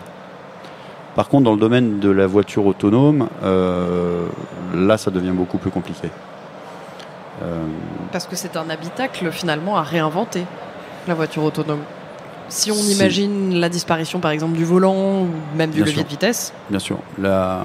Par 1.15 1.27
contre, 1.27 1.45
dans 1.45 1.53
le 1.53 1.59
domaine 1.59 1.99
de 1.99 2.09
la 2.09 2.27
voiture 2.27 2.65
autonome, 2.65 3.27
euh, 3.43 4.27
là, 4.75 4.97
ça 4.97 5.11
devient 5.11 5.31
beaucoup 5.31 5.57
plus 5.57 5.71
compliqué. 5.71 6.09
Euh, 7.41 7.65
Parce 8.11 8.27
que 8.27 8.35
c'est 8.35 8.57
un 8.57 8.69
habitacle 8.69 9.31
finalement 9.31 9.77
à 9.77 9.81
réinventer, 9.81 10.45
la 11.07 11.13
voiture 11.13 11.43
autonome. 11.43 11.81
Si 12.49 12.71
on 12.71 12.75
imagine 12.75 13.59
la 13.59 13.69
disparition 13.69 14.19
par 14.19 14.31
exemple 14.31 14.57
du 14.57 14.65
volant 14.65 15.21
ou 15.21 15.27
même 15.55 15.69
du 15.69 15.83
levier 15.83 16.03
de 16.03 16.09
vitesse. 16.09 16.51
Bien 16.69 16.79
sûr. 16.79 16.97
La, 17.19 17.61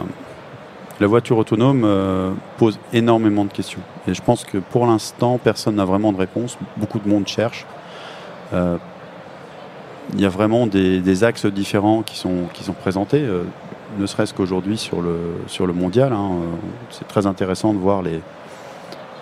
la 1.00 1.06
voiture 1.06 1.38
autonome 1.38 1.82
euh, 1.84 2.32
pose 2.58 2.78
énormément 2.92 3.44
de 3.44 3.52
questions. 3.52 3.80
Et 4.06 4.14
je 4.14 4.22
pense 4.22 4.44
que 4.44 4.58
pour 4.58 4.86
l'instant, 4.86 5.38
personne 5.42 5.76
n'a 5.76 5.84
vraiment 5.84 6.12
de 6.12 6.18
réponse. 6.18 6.58
Beaucoup 6.76 6.98
de 6.98 7.08
monde 7.08 7.26
cherche. 7.26 7.66
Euh, 8.52 8.76
il 10.12 10.20
y 10.20 10.26
a 10.26 10.28
vraiment 10.28 10.66
des, 10.66 11.24
axes 11.24 11.46
différents 11.46 12.02
qui 12.02 12.16
sont, 12.16 12.44
qui 12.52 12.62
sont 12.62 12.74
présentés, 12.74 13.22
euh, 13.22 13.44
ne 13.98 14.06
serait-ce 14.06 14.34
qu'aujourd'hui 14.34 14.76
sur 14.76 15.00
le, 15.00 15.16
sur 15.46 15.66
le 15.66 15.72
mondial. 15.72 16.12
Hein, 16.12 16.30
c'est 16.90 17.08
très 17.08 17.26
intéressant 17.26 17.72
de 17.72 17.78
voir 17.78 18.02
les, 18.02 18.20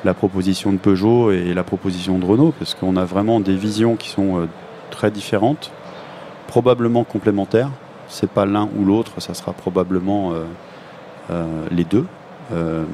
la 0.04 0.14
proposition 0.14 0.72
de 0.72 0.78
Peugeot 0.78 1.30
et 1.30 1.54
la 1.54 1.62
proposition 1.62 2.18
de 2.18 2.24
Renault, 2.24 2.54
parce 2.58 2.74
qu'on 2.74 2.96
a 2.96 3.04
vraiment 3.04 3.40
des 3.40 3.54
visions 3.54 3.96
qui 3.96 4.08
sont 4.08 4.48
très 4.90 5.10
différentes, 5.10 5.70
probablement 6.48 7.04
complémentaires. 7.04 7.70
C'est 8.08 8.30
pas 8.30 8.46
l'un 8.46 8.68
ou 8.76 8.84
l'autre, 8.84 9.20
ça 9.20 9.34
sera 9.34 9.52
probablement 9.52 10.32
euh, 11.30 11.44
les 11.70 11.84
deux. 11.84 12.04
Euh, 12.52 12.84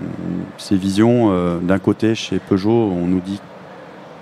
ces 0.58 0.76
visions, 0.76 1.32
euh, 1.32 1.58
d'un 1.58 1.78
côté, 1.78 2.14
chez 2.14 2.38
Peugeot, 2.38 2.92
on 2.92 3.06
nous 3.06 3.20
dit 3.20 3.40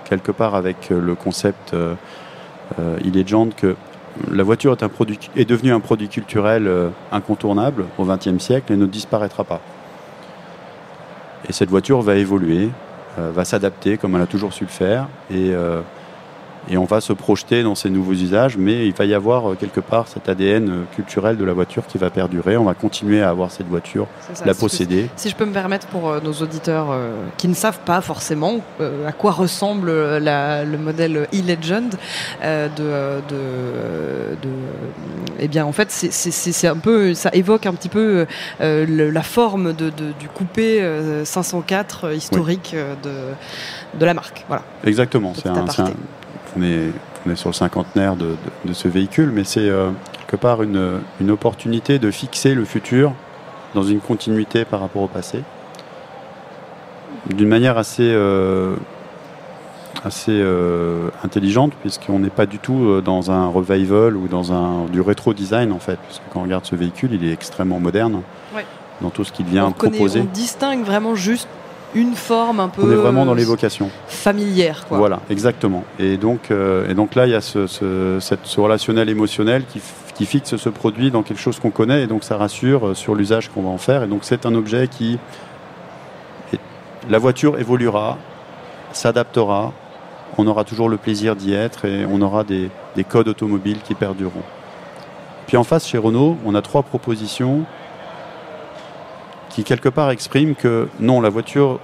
quelque 0.05 0.31
part 0.31 0.55
avec 0.55 0.89
le 0.89 1.15
concept 1.15 1.75
Illegend 3.03 3.49
que 3.55 3.75
la 4.31 4.43
voiture 4.43 4.73
est, 4.73 4.83
est 5.35 5.45
devenue 5.45 5.71
un 5.71 5.79
produit 5.79 6.09
culturel 6.09 6.69
incontournable 7.11 7.85
au 7.97 8.05
XXe 8.05 8.39
siècle 8.39 8.73
et 8.73 8.77
ne 8.77 8.85
disparaîtra 8.85 9.43
pas. 9.43 9.61
Et 11.47 11.53
cette 11.53 11.69
voiture 11.69 12.01
va 12.01 12.15
évoluer, 12.15 12.69
va 13.17 13.45
s'adapter 13.45 13.97
comme 13.97 14.15
elle 14.15 14.21
a 14.21 14.27
toujours 14.27 14.53
su 14.53 14.63
le 14.63 14.69
faire, 14.69 15.07
et 15.31 15.53
et 16.69 16.77
on 16.77 16.85
va 16.85 17.01
se 17.01 17.13
projeter 17.13 17.63
dans 17.63 17.75
ces 17.75 17.89
nouveaux 17.89 18.13
usages, 18.13 18.57
mais 18.57 18.87
il 18.87 18.93
va 18.93 19.05
y 19.05 19.13
avoir 19.13 19.51
euh, 19.51 19.55
quelque 19.55 19.79
part 19.79 20.07
cet 20.07 20.27
ADN 20.27 20.69
euh, 20.69 20.83
culturel 20.95 21.37
de 21.37 21.45
la 21.45 21.53
voiture 21.53 21.85
qui 21.87 21.97
va 21.97 22.09
perdurer. 22.09 22.57
On 22.57 22.65
va 22.65 22.73
continuer 22.73 23.21
à 23.21 23.29
avoir 23.29 23.51
cette 23.51 23.67
voiture, 23.67 24.07
la 24.45 24.53
posséder. 24.53 25.09
Si 25.15 25.29
je 25.29 25.35
peux 25.35 25.45
me 25.45 25.53
permettre 25.53 25.87
pour 25.87 26.09
euh, 26.09 26.19
nos 26.21 26.33
auditeurs 26.33 26.87
qui 27.37 27.47
ne 27.47 27.53
savent 27.53 27.79
pas 27.79 28.01
forcément 28.01 28.59
à 29.05 29.11
quoi 29.11 29.31
ressemble 29.31 29.87
le 29.89 30.77
modèle 30.77 31.27
e-Legend 31.33 31.95
de, 32.41 33.21
de, 33.27 34.49
eh 35.39 35.47
bien 35.47 35.65
en 35.65 35.71
fait 35.71 35.91
c'est 35.91 36.67
un 36.67 36.77
peu 36.77 37.13
ça 37.13 37.29
évoque 37.33 37.65
un 37.65 37.73
petit 37.73 37.89
peu 37.89 38.25
la 38.59 39.21
forme 39.23 39.73
de, 39.73 39.89
du 39.89 40.27
coupé 40.33 40.83
504 41.23 42.13
historique 42.13 42.75
de, 43.03 43.11
de 43.97 44.05
la 44.05 44.13
marque. 44.13 44.45
Voilà. 44.47 44.63
Exactement. 44.85 45.33
C'est 45.35 45.49
un, 45.49 45.65
on 46.55 46.61
est, 46.61 47.35
sur 47.35 47.49
le 47.49 47.53
cinquantenaire 47.53 48.15
de, 48.15 48.35
ce 48.73 48.87
véhicule, 48.87 49.31
mais 49.31 49.43
c'est 49.43 49.69
euh, 49.69 49.89
quelque 50.19 50.39
part 50.39 50.63
une, 50.63 51.01
opportunité 51.29 51.99
de 51.99 52.11
fixer 52.11 52.53
le 52.53 52.65
futur 52.65 53.13
dans 53.75 53.83
une 53.83 53.99
continuité 53.99 54.65
par 54.65 54.79
rapport 54.79 55.01
au 55.01 55.07
passé, 55.07 55.43
d'une 57.33 57.49
manière 57.49 57.77
assez, 57.77 58.09
euh, 58.09 58.75
assez 60.03 60.31
euh, 60.31 61.09
intelligente, 61.23 61.73
puisqu'on 61.81 62.19
n'est 62.19 62.29
pas 62.29 62.45
du 62.45 62.59
tout 62.59 63.01
dans 63.01 63.29
un 63.29 63.47
revival 63.47 64.15
ou 64.15 64.27
dans 64.27 64.53
un, 64.53 64.85
du 64.85 65.01
rétro-design 65.01 65.71
en 65.71 65.79
fait, 65.79 65.97
parce 65.97 66.19
que 66.19 66.23
quand 66.31 66.39
on 66.39 66.43
regarde 66.43 66.65
ce 66.65 66.75
véhicule, 66.75 67.13
il 67.13 67.25
est 67.25 67.33
extrêmement 67.33 67.79
moderne 67.79 68.21
dans 69.01 69.09
tout 69.09 69.23
ce 69.23 69.31
qu'il 69.31 69.45
vient 69.45 69.69
proposer. 69.71 70.21
on 70.21 70.23
distingue 70.23 70.83
vraiment 70.83 71.13
juste 71.13 71.47
une 71.97 72.13
forme 72.13 72.59
un 72.59 72.69
peu. 72.69 72.83
On 72.83 72.91
est 72.91 72.95
vraiment 72.95 73.25
dans 73.25 73.33
l'évocation. 73.33 73.89
Familière, 74.07 74.85
quoi. 74.87 74.97
Voilà, 74.97 75.19
exactement. 75.29 75.83
Et 75.97 76.17
donc, 76.17 76.51
euh, 76.51 76.89
et 76.89 76.93
donc 76.93 77.15
là, 77.15 77.25
il 77.25 77.31
y 77.31 77.35
a 77.35 77.41
ce, 77.41 77.65
ce, 77.67 78.59
relationnel 78.59 79.09
émotionnel 79.09 79.63
qui, 79.65 79.81
qui, 80.13 80.25
fixe 80.25 80.55
ce 80.55 80.69
produit 80.69 81.09
dans 81.09 81.23
quelque 81.23 81.39
chose 81.39 81.59
qu'on 81.59 81.71
connaît, 81.71 82.03
et 82.03 82.07
donc 82.07 82.23
ça 82.23 82.37
rassure 82.37 82.89
euh, 82.89 82.93
sur 82.93 83.15
l'usage 83.15 83.49
qu'on 83.49 83.63
va 83.63 83.69
en 83.69 83.79
faire. 83.79 84.03
Et 84.03 84.07
donc, 84.07 84.19
c'est 84.21 84.45
un 84.45 84.55
objet 84.55 84.87
qui. 84.87 85.17
La 87.09 87.19
voiture 87.19 87.57
évoluera, 87.57 88.17
s'adaptera, 88.91 89.71
on 90.37 90.45
aura 90.45 90.65
toujours 90.65 90.89
le 90.89 90.97
plaisir 90.97 91.35
d'y 91.35 91.53
être, 91.53 91.85
et 91.85 92.05
on 92.05 92.21
aura 92.21 92.43
des, 92.43 92.69
des 92.95 93.03
codes 93.05 93.29
automobiles 93.29 93.79
qui 93.81 93.95
perdureront. 93.95 94.43
Puis 95.47 95.55
en 95.55 95.63
face, 95.63 95.87
chez 95.87 95.97
Renault, 95.97 96.37
on 96.45 96.53
a 96.53 96.61
trois 96.61 96.83
propositions 96.83 97.63
qui 99.57 99.63
quelque 99.63 99.89
part 99.89 100.11
exprime 100.11 100.53
que 100.53 100.87
non, 100.99 101.19
la 101.19 101.29
voiture 101.29 101.79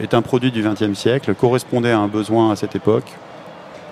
est 0.00 0.12
un 0.12 0.20
produit 0.20 0.50
du 0.50 0.62
XXe 0.62 0.92
siècle, 0.92 1.34
correspondait 1.34 1.92
à 1.92 1.98
un 1.98 2.08
besoin 2.08 2.50
à 2.50 2.56
cette 2.56 2.76
époque, 2.76 3.10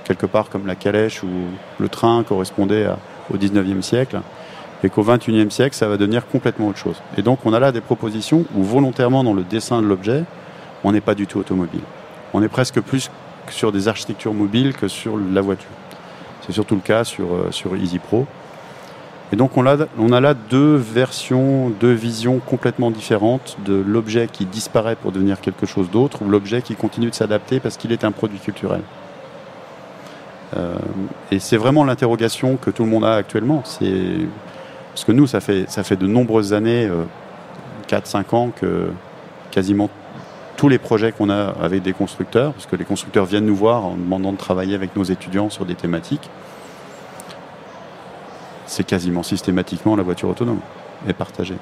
quelque 0.05 0.27
part 0.27 0.51
comme 0.51 0.67
la 0.67 0.75
calèche 0.75 1.23
ou 1.23 1.31
le 1.79 1.89
train 1.89 2.23
correspondait 2.23 2.87
au 3.33 3.39
XIXe 3.39 3.83
siècle, 3.83 4.21
et 4.83 4.91
qu'au 4.91 5.03
XXIe 5.03 5.51
siècle, 5.51 5.75
ça 5.75 5.89
va 5.89 5.97
devenir 5.97 6.27
complètement 6.27 6.69
autre 6.69 6.77
chose. 6.77 7.01
Et 7.17 7.23
donc 7.23 7.39
on 7.47 7.55
a 7.55 7.59
là 7.59 7.73
des 7.73 7.81
propositions 7.81 8.45
où 8.55 8.63
volontairement 8.63 9.25
dans 9.25 9.33
le 9.33 9.43
dessin 9.43 9.81
de 9.81 9.87
l'objet, 9.87 10.25
on 10.85 10.93
n'est 10.93 11.01
pas 11.01 11.15
du 11.15 11.27
tout 11.27 11.39
automobile. 11.39 11.81
on 12.35 12.43
est 12.43 12.49
presque 12.49 12.79
plus 12.83 13.11
sur 13.49 13.73
des 13.73 13.89
architectures 13.89 14.35
mobiles 14.35 14.75
que 14.75 14.87
sur 14.87 15.17
la 15.17 15.41
voiture. 15.41 15.71
C'est 16.45 16.53
surtout 16.53 16.75
le 16.75 16.83
cas 16.83 17.05
sur, 17.05 17.27
sur 17.53 17.75
Easy 17.75 17.99
Pro. 17.99 18.27
Et 19.33 19.37
donc 19.37 19.57
on 19.57 19.67
a, 19.67 19.77
on 19.99 20.13
a 20.13 20.21
là 20.21 20.35
deux 20.35 20.77
versions, 20.77 21.71
deux 21.71 21.93
visions 21.93 22.39
complètement 22.39 22.91
différentes 22.91 23.57
de 23.65 23.75
l'objet 23.75 24.29
qui 24.31 24.45
disparaît 24.45 24.97
pour 24.97 25.13
devenir 25.13 25.41
quelque 25.41 25.67
chose 25.67 25.91
d'autre 25.91 26.23
ou 26.23 26.29
l'objet 26.29 26.63
qui 26.63 26.75
continue 26.77 27.11
de 27.11 27.15
s'adapter 27.15 27.59
parce 27.59 27.77
qu'il 27.77 27.93
est 27.93 28.05
un 28.05 28.13
produit 28.13 28.39
culturel. 28.39 28.83
Euh, 30.57 30.75
et 31.31 31.39
c'est 31.39 31.57
vraiment 31.57 31.85
l'interrogation 31.85 32.57
que 32.57 32.71
tout 32.71 32.85
le 32.85 32.91
monde 32.91 33.05
a 33.05 33.15
actuellement. 33.15 33.63
Parce 33.63 35.05
que 35.05 35.13
nous, 35.13 35.27
ça 35.27 35.41
fait, 35.41 35.69
ça 35.69 35.83
fait 35.83 35.97
de 35.97 36.07
nombreuses 36.07 36.53
années, 36.53 36.89
4-5 37.89 38.17
euh, 38.17 38.37
ans, 38.37 38.51
que 38.55 38.91
quasiment 39.51 39.91
tous 40.57 40.69
les 40.69 40.79
projets 40.79 41.11
qu'on 41.11 41.31
a 41.31 41.55
avec 41.61 41.83
des 41.83 41.93
constructeurs, 41.93 42.53
parce 42.53 42.67
que 42.67 42.77
les 42.77 42.85
constructeurs 42.85 43.25
viennent 43.25 43.47
nous 43.47 43.57
voir 43.57 43.85
en 43.85 43.97
demandant 43.97 44.33
de 44.33 44.37
travailler 44.37 44.75
avec 44.75 44.95
nos 44.95 45.03
étudiants 45.03 45.51
sur 45.51 45.65
des 45.65 45.75
thématiques, 45.75 46.31
c'est 48.67 48.85
quasiment 48.85 49.23
systématiquement 49.23 49.97
la 49.97 50.03
voiture 50.03 50.29
autonome 50.29 50.61
et 51.09 51.13
partagée. 51.13 51.57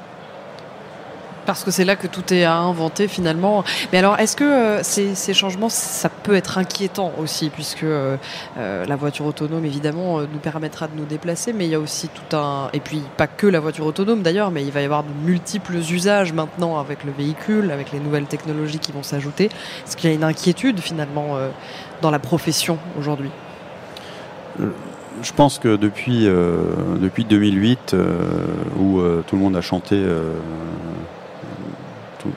Parce 1.47 1.65
que 1.65 1.73
c'est 1.73 1.85
là 1.85 1.97
que 1.97 2.07
tout 2.07 2.33
est 2.33 2.45
à 2.45 2.57
inventer 2.57 3.09
finalement. 3.09 3.65
Mais 3.93 3.99
alors, 3.99 4.19
est-ce 4.21 4.37
que 4.37 4.45
euh, 4.45 4.83
ces, 4.83 5.35
changements, 5.35 5.69
ça 5.69 6.09
peut 6.09 6.37
être 6.37 6.59
inquiétant 6.59 7.13
aussi, 7.19 7.51
puisque 7.51 7.83
euh, 7.83 8.17
euh, 8.59 8.85
la 8.85 8.97
voiture 8.97 9.27
autonome, 9.27 9.65
évidemment, 9.65 10.21
nous 10.21 10.39
permettra 10.39 10.87
de 10.87 10.95
nous 10.97 11.05
déplacer, 11.05 11.53
mais 11.53 11.65
il 11.67 11.71
y 11.71 11.75
a 11.75 11.81
aussi 11.81 12.09
tout 12.09 12.37
un... 12.37 12.71
Et 12.73 12.81
puis, 12.81 13.03
pas 13.17 13.27
que 13.27 13.47
la 13.47 13.59
voiture 13.59 13.87
autonome 13.87 14.23
d'ailleurs, 14.23 14.51
mais 14.51 14.63
il 14.63 14.71
va 14.71 14.83
y 14.83 14.85
avoir 14.85 15.03
de 15.03 15.13
multiples 15.25 15.75
usages 15.75 16.33
maintenant 16.33 16.79
avec 16.79 17.03
le 17.05 17.11
véhicule, 17.11 17.73
avec 17.73 17.93
les 17.93 17.99
nouvelles 17.99 18.27
technologies 18.27 18.79
qui 18.79 18.93
vont 18.93 19.03
s'ajouter. 19.03 19.47
Est-ce 19.47 19.97
qu'il 19.97 20.11
y 20.11 20.13
a 20.13 20.17
une 20.17 20.25
inquiétude 20.25 20.79
finalement 20.79 21.39
dans 22.01 22.11
la 22.11 22.19
profession 22.19 22.79
aujourd'hui 22.99 23.31
je 25.23 25.33
pense 25.33 25.59
que 25.59 25.77
depuis, 25.77 26.27
euh, 26.27 26.63
depuis 27.01 27.25
2008, 27.25 27.95
euh, 27.95 28.15
où 28.79 29.01
euh, 29.01 29.23
tout 29.27 29.37
le 29.37 29.43
monde 29.43 29.57
a 29.57 29.61
chanté, 29.61 30.03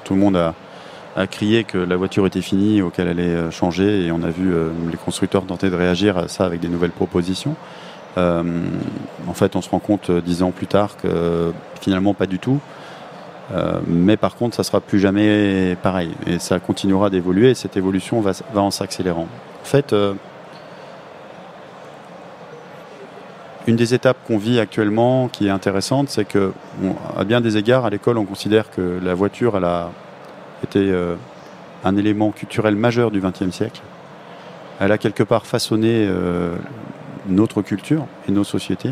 tout, 0.03 0.13
le 0.13 0.19
monde 0.19 0.35
a, 0.35 0.53
crié 1.27 1.63
que 1.63 1.77
la 1.77 1.95
voiture 1.95 2.25
était 2.27 2.41
finie, 2.41 2.81
auquel 2.81 3.07
elle 3.07 3.19
allait 3.19 3.51
changer, 3.51 4.05
et 4.05 4.11
on 4.11 4.21
a 4.23 4.29
vu 4.29 4.53
les 4.89 4.97
constructeurs 4.97 5.45
tenter 5.45 5.69
de 5.69 5.75
réagir 5.75 6.17
à 6.17 6.27
ça 6.27 6.45
avec 6.45 6.59
des 6.59 6.67
nouvelles 6.67 6.91
propositions. 6.91 7.55
en 8.17 9.33
fait, 9.33 9.55
on 9.55 9.61
se 9.61 9.69
rend 9.69 9.79
compte 9.79 10.11
dix 10.11 10.43
ans 10.43 10.51
plus 10.51 10.67
tard 10.67 10.97
que 10.97 11.53
finalement 11.79 12.13
pas 12.13 12.25
du 12.25 12.39
tout. 12.39 12.59
mais 13.88 14.17
par 14.17 14.35
contre, 14.35 14.55
ça 14.55 14.63
sera 14.63 14.81
plus 14.81 14.99
jamais 14.99 15.77
pareil, 15.83 16.11
et 16.25 16.39
ça 16.39 16.59
continuera 16.59 17.09
d'évoluer. 17.11 17.51
Et 17.51 17.55
cette 17.55 17.77
évolution 17.77 18.19
va, 18.21 18.31
va 18.53 18.61
en 18.61 18.71
s'accélérant. 18.71 19.27
En 19.61 19.65
fait, 19.65 19.93
Une 23.67 23.75
des 23.75 23.95
étapes 23.95 24.17
qu'on 24.28 24.38
vit 24.38 24.60
actuellement 24.60 25.28
qui 25.28 25.47
est 25.47 25.49
intéressante, 25.49 26.10
c'est 26.10 26.25
que, 26.25 26.54
à 27.17 27.23
bien 27.23 27.41
des 27.41 27.58
égards, 27.58 27.86
à 27.86 27.89
l'école, 27.89 28.19
on 28.19 28.25
considère 28.25 28.69
que 28.69 28.99
la 29.04 29.15
voiture, 29.15 29.58
elle 29.58 29.63
a 29.63 29.89
été 30.63 30.80
euh, 30.80 31.15
un 31.84 31.97
élément 31.97 32.32
culturel 32.32 32.75
majeur 32.75 33.10
du 33.10 33.21
XXe 33.21 33.49
siècle. 33.49 33.82
Elle 34.80 34.91
a 34.91 34.99
quelque 34.99 35.23
part 35.23 35.47
façonné 35.47 36.06
euh, 36.08 36.54
notre 37.28 37.63
culture 37.63 38.06
et 38.28 38.32
nos 38.32 38.43
sociétés. 38.43 38.91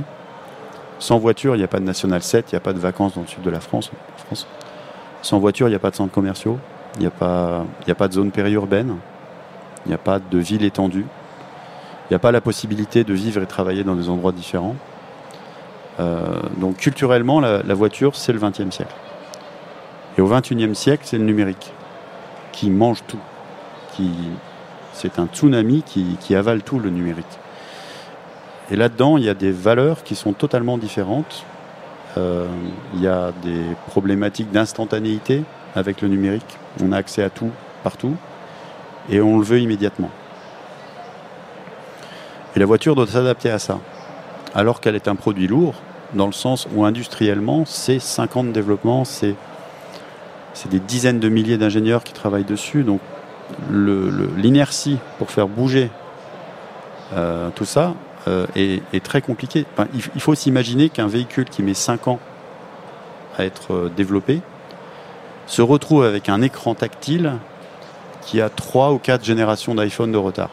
Sans 0.97 1.19
voiture, 1.19 1.55
il 1.55 1.59
n'y 1.59 1.63
a 1.63 1.67
pas 1.67 1.79
de 1.79 1.85
National 1.85 2.23
7, 2.23 2.51
il 2.51 2.55
n'y 2.55 2.57
a 2.57 2.61
pas 2.61 2.73
de 2.73 2.79
vacances 2.79 3.13
dans 3.13 3.21
le 3.21 3.27
sud 3.27 3.43
de 3.43 3.49
la 3.51 3.59
France. 3.59 3.91
France. 4.25 4.47
Sans 5.21 5.37
voiture, 5.37 5.67
il 5.67 5.71
n'y 5.71 5.75
a 5.75 5.79
pas 5.79 5.91
de 5.91 5.95
centres 5.95 6.13
commerciaux, 6.13 6.57
il 6.95 7.01
n'y 7.01 7.07
a, 7.07 7.11
pas, 7.11 7.65
a 7.87 7.95
pas 7.95 8.07
de 8.07 8.13
zone 8.13 8.31
périurbaine, 8.31 8.95
il 9.85 9.89
n'y 9.89 9.93
a 9.93 9.99
pas 9.99 10.19
de 10.19 10.37
ville 10.39 10.63
étendue. 10.63 11.05
Il 12.13 12.17
n'y 12.17 12.19
a 12.19 12.29
pas 12.29 12.31
la 12.31 12.41
possibilité 12.41 13.03
de 13.03 13.13
vivre 13.15 13.41
et 13.41 13.47
travailler 13.47 13.83
dans 13.83 13.95
des 13.95 14.07
endroits 14.07 14.33
différents. 14.33 14.75
Euh, 15.99 16.21
donc 16.57 16.77
culturellement, 16.77 17.39
la, 17.39 17.73
voiture, 17.73 18.15
c'est 18.15 18.31
le 18.31 18.37
XXe 18.37 18.69
siècle. 18.69 18.93
Et 20.15 20.21
au 20.21 20.27
XXIe 20.27 20.75
siècle, 20.75 21.01
c'est 21.07 21.17
le 21.17 21.23
numérique 21.23 21.73
qui 22.51 22.69
mange 22.69 23.01
tout. 23.07 23.17
Qui, 23.95 24.11
c'est 24.91 25.17
un 25.17 25.25
tsunami 25.25 25.81
qui, 25.81 26.35
avale 26.35 26.61
tout 26.61 26.77
le 26.77 26.91
numérique. 26.91 27.25
Et 28.69 28.75
là-dedans, 28.75 29.17
il 29.17 29.23
y 29.23 29.29
a 29.29 29.33
des 29.33 29.51
valeurs 29.51 30.03
qui 30.03 30.13
sont 30.13 30.33
totalement 30.33 30.77
différentes. 30.77 31.43
Euh, 32.19 32.45
il 32.93 33.01
y 33.01 33.07
a 33.07 33.31
des 33.41 33.63
problématiques 33.87 34.51
d'instantanéité 34.51 35.41
avec 35.73 36.01
le 36.01 36.09
numérique. 36.09 36.59
On 36.79 36.91
a 36.91 36.97
accès 36.97 37.23
à 37.23 37.31
tout, 37.31 37.49
partout, 37.83 38.15
et 39.09 39.19
on 39.19 39.39
le 39.39 39.43
veut 39.43 39.59
immédiatement. 39.59 40.11
Et 42.55 42.59
la 42.59 42.65
voiture 42.65 42.95
doit 42.95 43.07
s'adapter 43.07 43.49
à 43.49 43.59
ça. 43.59 43.79
Alors 44.53 44.81
qu'elle 44.81 44.95
est 44.95 45.07
un 45.07 45.15
produit 45.15 45.47
lourd, 45.47 45.75
dans 46.13 46.27
le 46.27 46.33
sens 46.33 46.67
où 46.73 46.85
industriellement, 46.85 47.65
c'est 47.65 47.99
50 47.99 48.51
développements, 48.51 49.05
c'est 49.05 49.35
des 50.69 50.79
dizaines 50.79 51.19
de 51.19 51.29
milliers 51.29 51.57
d'ingénieurs 51.57 52.03
qui 52.03 52.13
travaillent 52.13 52.43
dessus. 52.43 52.83
Donc 52.83 53.01
l'inertie 53.71 54.99
pour 55.17 55.31
faire 55.31 55.47
bouger 55.47 55.89
euh, 57.13 57.49
tout 57.55 57.65
ça 57.65 57.93
euh, 58.27 58.47
est, 58.55 59.03
très 59.03 59.21
compliquée. 59.21 59.65
il, 59.93 60.21
faut 60.21 60.33
s'imaginer 60.35 60.89
qu'un 60.89 61.07
véhicule 61.07 61.45
qui 61.45 61.61
met 61.61 61.73
5 61.73 62.07
ans 62.07 62.19
à 63.37 63.43
être 63.43 63.73
euh, 63.73 63.91
développé 63.95 64.41
se 65.45 65.61
retrouve 65.61 66.03
avec 66.05 66.29
un 66.29 66.41
écran 66.41 66.73
tactile 66.73 67.33
qui 68.21 68.39
a 68.39 68.49
3 68.49 68.93
ou 68.93 68.97
4 68.97 69.23
générations 69.23 69.75
d'iPhone 69.75 70.11
de 70.11 70.17
retard. 70.17 70.49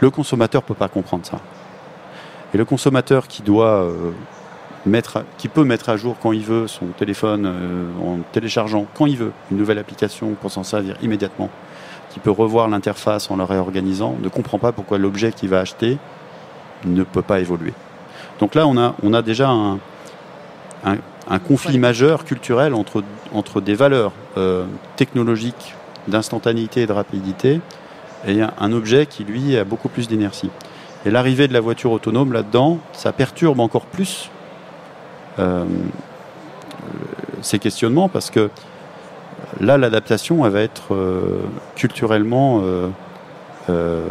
Le 0.00 0.10
consommateur 0.10 0.62
ne 0.62 0.66
peut 0.66 0.74
pas 0.74 0.88
comprendre 0.88 1.26
ça. 1.26 1.40
Et 2.54 2.58
le 2.58 2.64
consommateur 2.64 3.28
qui 3.28 3.42
doit 3.42 3.82
euh, 3.82 4.12
mettre, 4.86 5.24
qui 5.36 5.48
peut 5.48 5.64
mettre 5.64 5.88
à 5.88 5.96
jour 5.96 6.16
quand 6.20 6.32
il 6.32 6.42
veut 6.42 6.66
son 6.66 6.86
téléphone 6.86 7.46
euh, 7.46 7.86
en 8.02 8.18
téléchargeant 8.32 8.86
quand 8.94 9.06
il 9.06 9.16
veut 9.16 9.32
une 9.50 9.58
nouvelle 9.58 9.78
application 9.78 10.34
pour 10.40 10.50
s'en 10.50 10.62
servir 10.62 10.96
immédiatement, 11.02 11.50
qui 12.10 12.20
peut 12.20 12.30
revoir 12.30 12.68
l'interface 12.68 13.30
en 13.30 13.36
la 13.36 13.44
réorganisant, 13.44 14.16
ne 14.22 14.28
comprend 14.28 14.58
pas 14.58 14.72
pourquoi 14.72 14.98
l'objet 14.98 15.32
qu'il 15.32 15.50
va 15.50 15.60
acheter 15.60 15.98
ne 16.84 17.02
peut 17.02 17.22
pas 17.22 17.40
évoluer. 17.40 17.74
Donc 18.40 18.54
là, 18.54 18.66
on 18.66 18.78
a, 18.78 18.94
on 19.02 19.12
a 19.12 19.22
déjà 19.22 19.50
un, 19.50 19.78
un, 20.84 21.38
conflit 21.38 21.78
majeur 21.78 22.24
culturel 22.24 22.74
entre, 22.74 23.02
entre 23.34 23.60
des 23.60 23.74
valeurs 23.74 24.12
euh, 24.36 24.64
technologiques 24.96 25.74
d'instantanéité 26.06 26.82
et 26.82 26.86
de 26.86 26.92
rapidité 26.92 27.60
et 28.26 28.40
un 28.42 28.72
objet 28.72 29.06
qui, 29.06 29.24
lui, 29.24 29.56
a 29.56 29.64
beaucoup 29.64 29.88
plus 29.88 30.08
d'inertie. 30.08 30.50
Et 31.06 31.10
l'arrivée 31.10 31.48
de 31.48 31.52
la 31.52 31.60
voiture 31.60 31.92
autonome 31.92 32.32
là-dedans, 32.32 32.78
ça 32.92 33.12
perturbe 33.12 33.60
encore 33.60 33.86
plus 33.86 34.30
euh, 35.38 35.64
ces 37.40 37.60
questionnements 37.60 38.08
parce 38.08 38.30
que 38.30 38.50
là, 39.60 39.78
l'adaptation, 39.78 40.44
elle 40.44 40.52
va 40.52 40.60
être 40.60 40.92
euh, 40.92 41.40
culturellement 41.76 42.62
euh, 43.70 44.02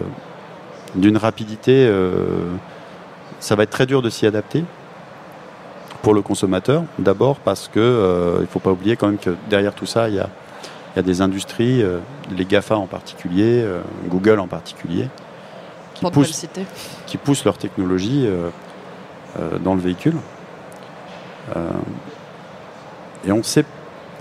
d'une 0.96 1.18
rapidité. 1.18 1.92
ça 3.40 3.56
va 3.56 3.64
être 3.64 3.70
très 3.70 3.86
dur 3.86 4.02
de 4.02 4.10
s'y 4.10 4.26
adapter 4.26 4.64
pour 6.02 6.14
le 6.14 6.22
consommateur. 6.22 6.84
D'abord 7.00 7.38
parce 7.38 7.68
que 7.68 8.38
il 8.38 8.42
ne 8.42 8.48
faut 8.48 8.60
pas 8.60 8.72
oublier 8.72 8.96
quand 8.96 9.08
même 9.08 9.18
que 9.18 9.36
derrière 9.50 9.74
tout 9.74 9.86
ça, 9.86 10.08
il 10.10 10.16
y 10.16 10.20
a 10.20 10.30
il 10.98 11.02
y 11.02 11.04
a 11.04 11.04
des 11.04 11.22
industries, 11.22 11.84
euh, 11.84 12.00
les 12.36 12.44
GAFA 12.44 12.76
en 12.76 12.88
particulier, 12.88 13.62
euh, 13.62 13.82
Google 14.08 14.40
en 14.40 14.48
particulier, 14.48 15.10
qui, 15.94 16.04
poussent, 16.10 16.48
qui 17.06 17.18
poussent 17.18 17.46
leur 17.46 17.60
technologie 17.60 18.26
euh, 18.26 18.50
dans 19.60 19.76
le 19.76 19.80
véhicule. 19.80 20.16
et 23.28 23.32
on 23.32 23.44
sait, 23.44 23.64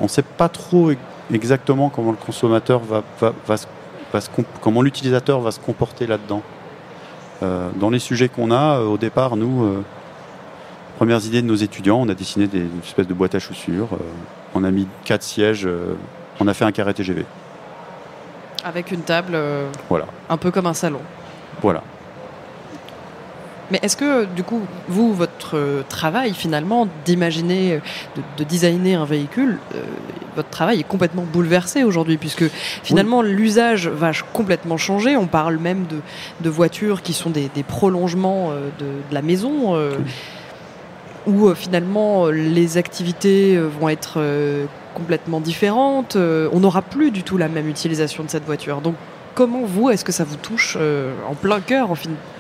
ne 0.03 0.07
sait 0.07 0.21
pas 0.21 0.51
trop 0.51 0.91
exactement 1.33 1.89
comment 1.89 2.11
le 2.11 2.19
consommateur 2.19 2.81
va, 2.81 3.03
va, 3.21 4.21
comment 4.61 4.83
l'utilisateur 4.83 5.41
va 5.41 5.53
se 5.53 5.61
comporter 5.61 6.07
là-dedans. 6.07 6.43
dans 7.41 7.89
les 7.89 8.01
sujets 8.01 8.29
qu'on 8.29 8.51
a, 8.51 8.81
au 8.81 8.99
départ, 8.99 9.37
nous, 9.37 9.83
premières 10.99 11.25
idées 11.25 11.41
de 11.41 11.47
nos 11.47 11.55
étudiants, 11.55 12.03
on 12.03 12.09
a 12.11 12.15
dessiné 12.15 12.47
des, 12.47 12.61
une 12.61 12.81
espèce 12.85 13.07
de 13.07 13.15
boîte 13.15 13.35
à 13.35 13.39
chaussures. 13.39 13.89
on 14.55 14.63
a 14.63 14.71
mis 14.71 14.87
quatre 15.05 15.23
sièges 15.23 15.67
on 16.41 16.49
a 16.49 16.55
fait 16.55 16.65
un 16.65 16.73
carré 16.73 16.95
TGV. 16.95 17.25
Avec 18.65 18.91
une 18.91 19.03
table, 19.03 19.33
euh, 19.35 19.69
voilà. 19.89 20.07
un 20.29 20.37
peu 20.37 20.51
comme 20.51 20.67
un 20.67 20.75
salon. 20.75 21.01
Voilà. 21.63 21.83
Mais 23.71 23.81
est-ce 23.83 23.97
que, 23.97 24.27
du 24.27 24.45
coup, 24.45 24.61
vous, 24.89 25.13
votre 25.13 25.85
travail, 25.89 26.35
finalement, 26.35 26.87
d'imaginer, 27.05 27.81
de, 28.39 28.45
designer 28.45 29.01
un 29.01 29.05
véhicule, 29.05 29.59
euh, 29.75 29.83
votre 30.37 30.51
travail 30.51 30.79
est 30.79 30.87
complètement 30.87 31.25
bouleversé 31.25 31.83
aujourd'hui, 31.83 32.17
puisque 32.17 32.45
finalement, 32.85 33.23
l'usage 33.23 33.89
va 33.89 34.13
complètement 34.33 34.77
changer. 34.77 35.17
On 35.17 35.27
parle 35.27 35.57
même 35.57 35.87
de, 36.41 36.51
voitures 36.51 37.03
qui 37.03 37.13
sont 37.13 37.31
des, 37.31 37.49
prolongements 37.67 38.51
euh, 38.51 38.69
de, 38.79 38.87
la 39.11 39.23
maison, 39.23 39.77
où 41.27 41.53
finalement, 41.55 42.29
les 42.29 42.79
activités 42.79 43.59
vont 43.59 43.89
être 43.89 44.21
complètement 44.97 45.41
différente. 45.41 46.17
on 46.17 46.61
n'aura 46.61 46.83
plus 46.83 47.11
du 47.11 47.23
tout 47.23 47.37
la 47.37 47.49
même 47.49 47.69
utilisation 47.69 48.25
de 48.25 48.31
cette 48.31 48.45
voiture. 48.45 48.81
Donc 48.81 48.95
comment 49.35 49.63
vous, 49.65 49.91
est-ce 49.91 50.05
que 50.05 50.13
ça 50.13 50.25
vous 50.25 50.37
touche 50.37 50.77
en 51.29 51.35
plein 51.35 51.61
cœur 51.61 51.91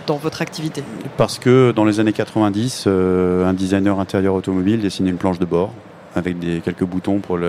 dans 0.06 0.16
votre 0.16 0.40
activité? 0.40 0.82
Parce 1.16 1.38
que 1.38 1.72
dans 1.72 1.84
les 1.84 2.00
années 2.00 2.14
90, 2.14 2.86
un 2.86 3.52
designer 3.52 4.00
intérieur 4.00 4.34
automobile 4.34 4.80
dessinait 4.80 5.10
une 5.10 5.18
planche 5.18 5.38
de 5.38 5.44
bord 5.44 5.72
avec 6.16 6.38
des, 6.38 6.60
quelques 6.60 6.84
boutons 6.84 7.20
pour, 7.20 7.36
la 7.38 7.46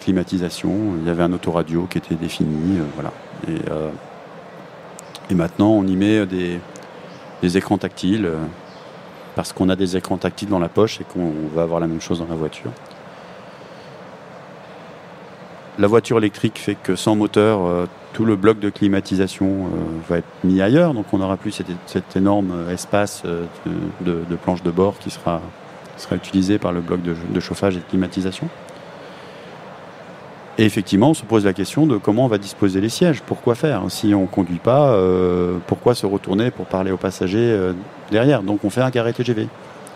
climatisation. 0.00 0.72
Il 1.00 1.06
y 1.06 1.10
avait 1.10 1.22
un 1.22 1.32
autoradio 1.32 1.86
qui 1.88 1.98
était 1.98 2.14
défini. 2.14 2.78
voilà. 2.94 3.12
Et, 5.30 5.34
maintenant, 5.34 5.70
on 5.70 5.86
y 5.86 5.94
met 5.96 6.24
des, 6.26 6.58
écrans 7.56 7.78
tactiles 7.78 8.26
euh, 8.26 8.36
parce 9.38 9.52
qu'on 9.52 9.68
a 9.68 9.76
des 9.76 9.96
écrans 9.96 10.16
tactiles 10.16 10.48
dans 10.48 10.58
la 10.58 10.68
poche 10.68 11.00
et 11.00 11.04
qu'on 11.04 11.32
va 11.54 11.62
avoir 11.62 11.78
la 11.78 11.86
même 11.86 12.00
chose 12.00 12.18
dans 12.18 12.26
la 12.26 12.34
voiture. 12.34 12.72
La 15.78 15.86
voiture 15.86 16.18
électrique 16.18 16.58
fait 16.58 16.74
que 16.74 16.96
sans 16.96 17.14
moteur, 17.14 17.64
euh, 17.64 17.86
tout 18.14 18.24
le 18.24 18.34
bloc 18.34 18.58
de 18.58 18.68
climatisation 18.68 19.46
euh, 19.46 19.68
va 20.08 20.18
être 20.18 20.26
mis 20.42 20.60
ailleurs, 20.60 20.92
donc 20.92 21.06
on 21.12 21.18
n'aura 21.18 21.36
plus 21.36 21.62
cet, 21.86 22.16
énorme 22.16 22.68
espace 22.68 23.22
de, 24.00 24.36
planche 24.42 24.64
de 24.64 24.72
bord 24.72 24.98
qui 24.98 25.10
sera, 25.10 25.40
sera 25.98 26.16
utilisé 26.16 26.58
par 26.58 26.72
le 26.72 26.80
bloc 26.80 27.00
de 27.02 27.38
chauffage 27.40 27.76
et 27.76 27.78
de 27.78 27.84
climatisation. 27.84 28.48
Et 30.58 30.64
effectivement, 30.64 31.10
on 31.10 31.14
se 31.14 31.24
pose 31.24 31.44
la 31.44 31.52
question 31.52 31.86
de 31.86 31.96
comment 31.98 32.24
on 32.24 32.28
va 32.28 32.38
disposer 32.38 32.80
les 32.80 32.88
sièges. 32.88 33.22
Pourquoi 33.24 33.54
faire 33.54 33.82
Si 33.90 34.12
on 34.12 34.22
ne 34.22 34.26
conduit 34.26 34.58
pas, 34.58 34.90
euh, 34.90 35.58
pourquoi 35.68 35.94
se 35.94 36.04
retourner 36.04 36.50
pour 36.50 36.66
parler 36.66 36.90
aux 36.90 36.96
passagers 36.96 37.38
euh, 37.38 37.74
derrière? 38.10 38.42
Donc 38.42 38.64
on 38.64 38.70
fait 38.70 38.82
un 38.82 38.90
carré 38.90 39.12
TGV. 39.12 39.46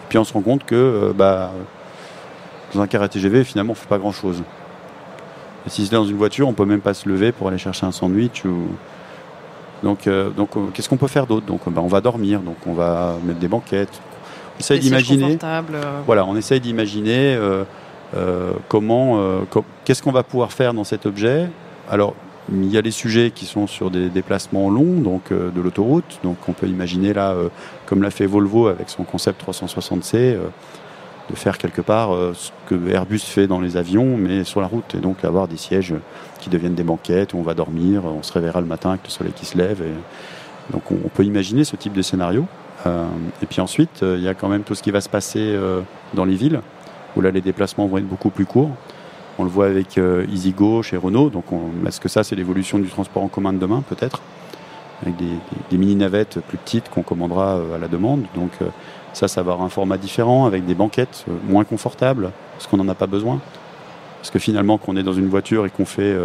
Puis 0.08 0.18
on 0.18 0.24
se 0.24 0.32
rend 0.32 0.40
compte 0.40 0.64
que 0.64 0.76
euh, 0.76 1.12
bah, 1.12 1.50
dans 2.72 2.80
un 2.80 2.86
carré 2.86 3.08
TGV, 3.08 3.42
finalement, 3.42 3.72
on 3.72 3.74
ne 3.74 3.78
fait 3.78 3.88
pas 3.88 3.98
grand-chose. 3.98 4.44
Si 5.66 5.84
c'est 5.84 5.92
dans 5.92 6.04
une 6.04 6.16
voiture, 6.16 6.46
on 6.48 6.52
peut 6.52 6.64
même 6.64 6.80
pas 6.80 6.94
se 6.94 7.08
lever 7.08 7.32
pour 7.32 7.48
aller 7.48 7.58
chercher 7.58 7.84
un 7.84 7.92
sandwich. 7.92 8.44
Ou... 8.44 8.68
Donc, 9.82 10.08
donc 10.36 10.50
qu'est-ce 10.72 10.88
qu'on 10.88 10.96
peut 10.96 11.08
faire 11.08 11.26
d'autre? 11.26 11.46
Donc 11.46 11.62
bah, 11.66 11.80
on 11.82 11.88
va 11.88 12.00
dormir, 12.00 12.38
donc 12.38 12.56
on 12.66 12.74
va 12.74 13.16
mettre 13.24 13.40
des 13.40 13.48
banquettes. 13.48 14.00
On 14.56 14.60
essaye 14.60 14.78
d'imaginer. 14.78 15.38
Voilà, 16.06 16.24
on 16.24 16.36
essaye 16.36 16.60
d'imaginer 16.60 17.36
comment, 18.68 19.20
euh, 19.20 19.40
qu'est-ce 19.84 20.02
qu'on 20.02 20.12
va 20.12 20.22
pouvoir 20.22 20.52
faire 20.52 20.74
dans 20.74 20.84
cet 20.84 21.06
objet? 21.06 21.48
Alors, 21.90 22.14
il 22.52 22.70
y 22.70 22.76
a 22.76 22.82
des 22.82 22.90
sujets 22.90 23.30
qui 23.30 23.46
sont 23.46 23.66
sur 23.66 23.90
des 23.90 24.08
déplacements 24.08 24.68
longs, 24.68 25.00
donc 25.00 25.30
euh, 25.30 25.50
de 25.50 25.60
l'autoroute. 25.60 26.18
Donc, 26.22 26.36
on 26.48 26.52
peut 26.52 26.66
imaginer 26.66 27.12
là, 27.12 27.34
comme 27.86 28.02
l'a 28.02 28.10
fait 28.10 28.26
Volvo 28.26 28.66
avec 28.66 28.90
son 28.90 29.04
concept 29.04 29.42
360C, 29.46 30.36
de 31.30 31.36
faire 31.36 31.56
quelque 31.56 31.80
part 31.80 32.10
ce 32.34 32.50
que 32.66 32.90
Airbus 32.90 33.20
fait 33.20 33.46
dans 33.46 33.60
les 33.60 33.76
avions, 33.76 34.16
mais 34.16 34.44
sur 34.44 34.60
la 34.60 34.66
route, 34.66 34.94
et 34.94 34.98
donc 34.98 35.24
avoir 35.24 35.48
des 35.48 35.56
sièges 35.56 35.94
qui 36.40 36.50
deviennent 36.50 36.74
des 36.74 36.82
banquettes 36.82 37.32
où 37.32 37.38
on 37.38 37.42
va 37.42 37.54
dormir, 37.54 38.04
on 38.04 38.22
se 38.22 38.32
réveillera 38.32 38.60
le 38.60 38.66
matin 38.66 38.90
avec 38.90 39.04
le 39.04 39.10
soleil 39.10 39.32
qui 39.32 39.46
se 39.46 39.56
lève. 39.56 39.82
Donc, 40.70 40.82
on, 40.90 41.08
peut 41.08 41.24
imaginer 41.24 41.64
ce 41.64 41.76
type 41.76 41.92
de 41.92 42.02
scénario. 42.02 42.44
et 42.86 43.46
puis 43.46 43.60
ensuite, 43.60 44.02
il 44.02 44.20
y 44.20 44.28
a 44.28 44.34
quand 44.34 44.48
même 44.48 44.64
tout 44.64 44.74
ce 44.74 44.82
qui 44.82 44.90
va 44.90 45.00
se 45.00 45.08
passer 45.08 45.56
dans 46.12 46.24
les 46.24 46.34
villes 46.34 46.60
où 47.16 47.20
là 47.20 47.30
les 47.30 47.40
déplacements 47.40 47.86
vont 47.86 47.98
être 47.98 48.08
beaucoup 48.08 48.30
plus 48.30 48.46
courts. 48.46 48.70
On 49.38 49.44
le 49.44 49.50
voit 49.50 49.66
avec 49.66 49.96
euh, 49.96 50.26
EasyGo 50.32 50.82
chez 50.82 50.96
Renault. 50.96 51.30
Donc, 51.30 51.44
est-ce 51.86 52.00
que 52.00 52.08
ça, 52.08 52.22
c'est 52.22 52.36
l'évolution 52.36 52.78
du 52.78 52.88
transport 52.88 53.22
en 53.22 53.28
commun 53.28 53.52
de 53.52 53.58
demain, 53.58 53.82
peut-être? 53.88 54.20
Avec 55.02 55.14
des, 55.16 55.78
mini-navettes 55.78 56.38
plus 56.48 56.58
petites 56.58 56.90
qu'on 56.90 57.02
commandera 57.02 57.56
euh, 57.56 57.74
à 57.74 57.78
la 57.78 57.88
demande. 57.88 58.24
Donc, 58.34 58.50
euh, 58.60 58.66
ça, 59.14 59.28
ça 59.28 59.42
va 59.42 59.52
avoir 59.52 59.66
un 59.66 59.70
format 59.70 59.96
différent, 59.96 60.44
avec 60.44 60.66
des 60.66 60.74
banquettes 60.74 61.24
moins 61.48 61.64
confortables, 61.64 62.30
parce 62.52 62.66
qu'on 62.66 62.76
n'en 62.76 62.88
a 62.88 62.94
pas 62.94 63.06
besoin? 63.06 63.40
Parce 64.18 64.30
que 64.30 64.38
finalement, 64.38 64.78
quand 64.78 64.92
on 64.92 64.96
est 64.96 65.02
dans 65.02 65.12
une 65.12 65.28
voiture 65.28 65.66
et 65.66 65.70
qu'on 65.70 65.84
fait 65.84 66.16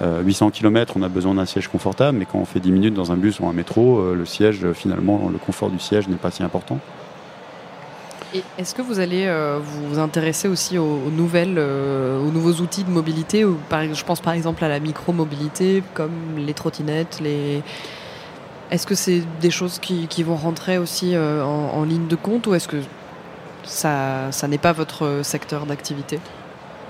800 0.00 0.50
km, 0.50 0.94
on 0.96 1.02
a 1.02 1.08
besoin 1.08 1.34
d'un 1.34 1.44
siège 1.44 1.66
confortable, 1.66 2.16
mais 2.16 2.24
quand 2.24 2.38
on 2.38 2.44
fait 2.44 2.60
10 2.60 2.70
minutes 2.70 2.94
dans 2.94 3.10
un 3.10 3.16
bus 3.16 3.40
ou 3.40 3.46
un 3.48 3.52
métro, 3.52 4.14
le 4.14 4.24
siège, 4.24 4.64
finalement, 4.72 5.28
le 5.30 5.36
confort 5.38 5.68
du 5.68 5.80
siège 5.80 6.06
n'est 6.08 6.16
pas 6.16 6.30
si 6.30 6.44
important. 6.44 6.78
Est-ce 8.58 8.74
que 8.74 8.82
vous 8.82 8.98
allez 8.98 9.24
euh, 9.26 9.58
vous 9.62 9.98
intéresser 9.98 10.48
aussi 10.48 10.76
aux, 10.76 11.10
nouvelles, 11.10 11.56
euh, 11.56 12.20
aux 12.20 12.30
nouveaux 12.30 12.62
outils 12.62 12.84
de 12.84 12.90
mobilité 12.90 13.40
Je 13.42 14.04
pense 14.04 14.20
par 14.20 14.34
exemple 14.34 14.62
à 14.64 14.68
la 14.68 14.80
micro-mobilité, 14.80 15.82
comme 15.94 16.36
les 16.36 16.54
trottinettes, 16.54 17.20
les... 17.22 17.62
Est-ce 18.70 18.86
que 18.86 18.94
c'est 18.94 19.22
des 19.40 19.50
choses 19.50 19.78
qui, 19.78 20.22
vont 20.22 20.36
rentrer 20.36 20.76
aussi 20.76 21.14
euh, 21.14 21.42
en, 21.42 21.84
ligne 21.84 22.06
de 22.06 22.16
compte 22.16 22.46
ou 22.46 22.54
est-ce 22.54 22.68
que 22.68 22.82
ça, 23.64 24.30
n'est 24.46 24.58
pas 24.58 24.72
votre 24.72 25.20
secteur 25.22 25.64
d'activité? 25.64 26.20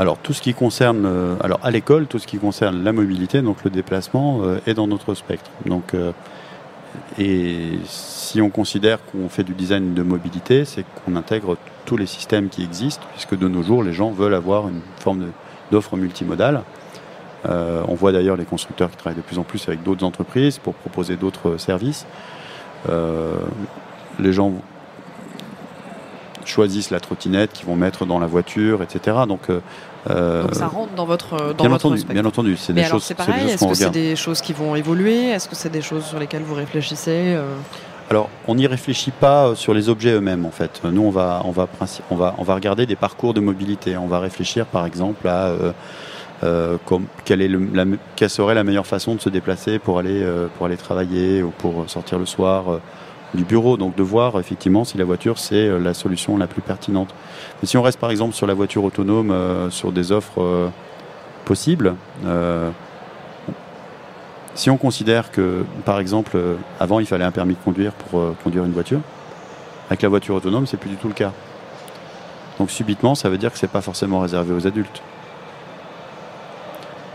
Alors 0.00 0.18
tout 0.18 0.32
ce 0.32 0.42
qui 0.42 0.54
concerne, 0.54 1.36
alors 1.40 1.60
à 1.62 1.70
l'école, 1.70 2.06
tout 2.06 2.18
ce 2.18 2.26
qui 2.26 2.38
concerne 2.38 2.82
la 2.82 2.92
mobilité, 2.92 3.42
donc 3.42 3.62
le 3.62 3.70
déplacement, 3.70 4.40
est 4.66 4.74
dans 4.74 4.88
notre 4.88 5.14
spectre. 5.14 5.50
Donc 5.66 5.94
et 7.18 7.78
si 7.84 8.40
on 8.40 8.50
considère 8.50 8.98
qu'on 9.04 9.28
fait 9.28 9.44
du 9.44 9.54
design 9.54 9.94
de 9.94 10.02
mobilité, 10.02 10.64
c'est 10.64 10.84
qu'on 11.04 11.16
intègre 11.16 11.56
tous 11.84 11.96
les 11.96 12.06
systèmes 12.06 12.48
qui 12.48 12.62
existent, 12.62 13.04
puisque 13.12 13.36
de 13.36 13.48
nos 13.48 13.62
jours, 13.62 13.82
les 13.82 13.92
gens 13.92 14.10
veulent 14.10 14.34
avoir 14.34 14.68
une 14.68 14.80
forme 15.00 15.28
d'offre 15.70 15.96
multimodale. 15.96 16.62
Euh, 17.46 17.82
on 17.88 17.94
voit 17.94 18.12
d'ailleurs 18.12 18.36
les 18.36 18.44
constructeurs 18.44 18.90
qui 18.90 18.96
travaillent 18.96 19.16
de 19.16 19.22
plus 19.22 19.38
en 19.38 19.44
plus 19.44 19.68
avec 19.68 19.82
d'autres 19.82 20.04
entreprises 20.04 20.58
pour 20.58 20.74
proposer 20.74 21.16
d'autres 21.16 21.56
services. 21.56 22.06
Euh, 22.88 23.36
les 24.18 24.32
gens 24.32 24.52
choisissent 26.48 26.90
la 26.90 27.00
trottinette 27.00 27.52
qu'ils 27.52 27.66
vont 27.66 27.76
mettre 27.76 28.06
dans 28.06 28.18
la 28.18 28.26
voiture, 28.26 28.82
etc. 28.82 29.18
Donc, 29.28 29.50
euh, 29.50 30.42
Donc 30.42 30.54
ça 30.54 30.66
rentre 30.66 30.94
dans 30.94 31.06
votre 31.06 31.54
dans 31.54 31.64
bien 31.64 31.72
entendu, 31.72 32.04
bien 32.04 32.24
entendu. 32.24 32.56
C'est 32.56 32.72
des 32.72 32.84
choses. 32.84 33.04
C'est 33.04 33.14
pareil. 33.14 33.50
Est-ce 33.50 33.66
que 33.66 33.74
c'est 33.74 33.90
des 33.90 34.16
choses 34.16 34.40
qui 34.40 34.52
vont 34.52 34.74
évoluer? 34.74 35.28
Est-ce 35.28 35.48
que 35.48 35.56
c'est 35.56 35.70
des 35.70 35.82
choses 35.82 36.04
sur 36.04 36.18
lesquelles 36.18 36.42
vous 36.42 36.54
réfléchissez 36.54 37.34
euh? 37.34 37.42
Alors, 38.10 38.30
on 38.46 38.54
n'y 38.54 38.66
réfléchit 38.66 39.10
pas 39.10 39.48
euh, 39.48 39.54
sur 39.54 39.74
les 39.74 39.90
objets 39.90 40.12
eux-mêmes, 40.12 40.46
en 40.46 40.50
fait. 40.50 40.80
Nous, 40.82 41.02
on 41.02 41.10
va, 41.10 41.42
on 41.44 41.50
va, 41.50 41.68
on 42.10 42.16
va, 42.16 42.34
on 42.38 42.42
va 42.42 42.54
regarder 42.54 42.86
des 42.86 42.96
parcours 42.96 43.34
de 43.34 43.40
mobilité. 43.40 43.98
On 43.98 44.06
va 44.06 44.18
réfléchir, 44.18 44.64
par 44.64 44.86
exemple, 44.86 45.28
à 45.28 45.52
comme, 46.86 47.06
quelle, 47.24 47.42
est 47.42 47.48
la, 47.48 47.84
quelle 48.14 48.30
serait 48.30 48.54
la 48.54 48.62
meilleure 48.62 48.86
façon 48.86 49.16
de 49.16 49.20
se 49.20 49.28
déplacer 49.28 49.80
pour 49.80 49.98
aller, 49.98 50.24
pour 50.56 50.66
aller 50.66 50.76
travailler 50.76 51.42
ou 51.42 51.50
pour 51.50 51.90
sortir 51.90 52.18
le 52.18 52.26
soir 52.26 52.78
du 53.34 53.44
bureau, 53.44 53.76
donc 53.76 53.94
de 53.94 54.02
voir 54.02 54.38
effectivement 54.38 54.84
si 54.84 54.96
la 54.96 55.04
voiture 55.04 55.38
c'est 55.38 55.68
euh, 55.68 55.78
la 55.78 55.94
solution 55.94 56.36
la 56.36 56.46
plus 56.46 56.62
pertinente. 56.62 57.14
Mais 57.60 57.68
si 57.68 57.76
on 57.76 57.82
reste 57.82 57.98
par 57.98 58.10
exemple 58.10 58.34
sur 58.34 58.46
la 58.46 58.54
voiture 58.54 58.84
autonome, 58.84 59.30
euh, 59.30 59.70
sur 59.70 59.92
des 59.92 60.12
offres 60.12 60.40
euh, 60.42 60.68
possibles, 61.44 61.94
si 64.54 64.70
on 64.70 64.76
considère 64.76 65.30
que 65.30 65.64
par 65.84 66.00
exemple 66.00 66.36
avant 66.80 66.98
il 67.00 67.06
fallait 67.06 67.24
un 67.24 67.30
permis 67.30 67.54
de 67.54 67.60
conduire 67.60 67.92
pour 67.92 68.34
conduire 68.42 68.64
une 68.64 68.72
voiture, 68.72 69.00
avec 69.88 70.02
la 70.02 70.08
voiture 70.08 70.34
autonome 70.34 70.66
c'est 70.66 70.76
plus 70.76 70.90
du 70.90 70.96
tout 70.96 71.08
le 71.08 71.14
cas. 71.14 71.32
Donc 72.58 72.70
subitement 72.70 73.14
ça 73.14 73.30
veut 73.30 73.38
dire 73.38 73.52
que 73.52 73.58
c'est 73.58 73.70
pas 73.70 73.80
forcément 73.80 74.20
réservé 74.20 74.52
aux 74.52 74.66
adultes. 74.66 75.00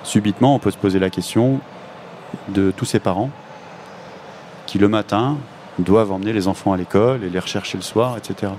Subitement 0.04 0.56
on 0.56 0.60
peut 0.60 0.72
se 0.72 0.78
poser 0.78 1.00
la 1.00 1.10
question 1.10 1.60
de 2.48 2.72
tous 2.72 2.86
ces 2.86 3.00
parents 3.00 3.30
qui 4.66 4.80
le 4.80 4.88
matin 4.88 5.38
doivent 5.80 6.12
emmener 6.12 6.34
les 6.34 6.48
enfants 6.48 6.74
à 6.74 6.78
l'école 6.78 7.24
et 7.24 7.30
les 7.30 7.40
rechercher 7.40 7.78
le 7.78 7.84
soir, 7.84 8.18
etc. 8.18 8.52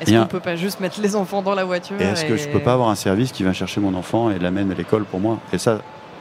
Est-ce 0.00 0.12
qu'on 0.12 0.20
ne 0.20 0.24
peut 0.24 0.40
pas 0.40 0.56
juste 0.56 0.80
mettre 0.80 1.00
les 1.00 1.16
enfants 1.16 1.42
dans 1.42 1.54
la 1.54 1.64
voiture 1.64 2.00
Est-ce 2.00 2.24
que 2.24 2.36
je 2.36 2.48
ne 2.48 2.52
peux 2.52 2.60
pas 2.60 2.74
avoir 2.74 2.88
un 2.88 2.94
service 2.94 3.32
qui 3.32 3.42
va 3.42 3.52
chercher 3.52 3.80
mon 3.80 3.94
enfant 3.94 4.30
et 4.30 4.38
l'amène 4.38 4.70
à 4.70 4.74
l'école 4.74 5.04
pour 5.04 5.20
moi? 5.20 5.38
Et 5.52 5.58
ça, 5.58 5.80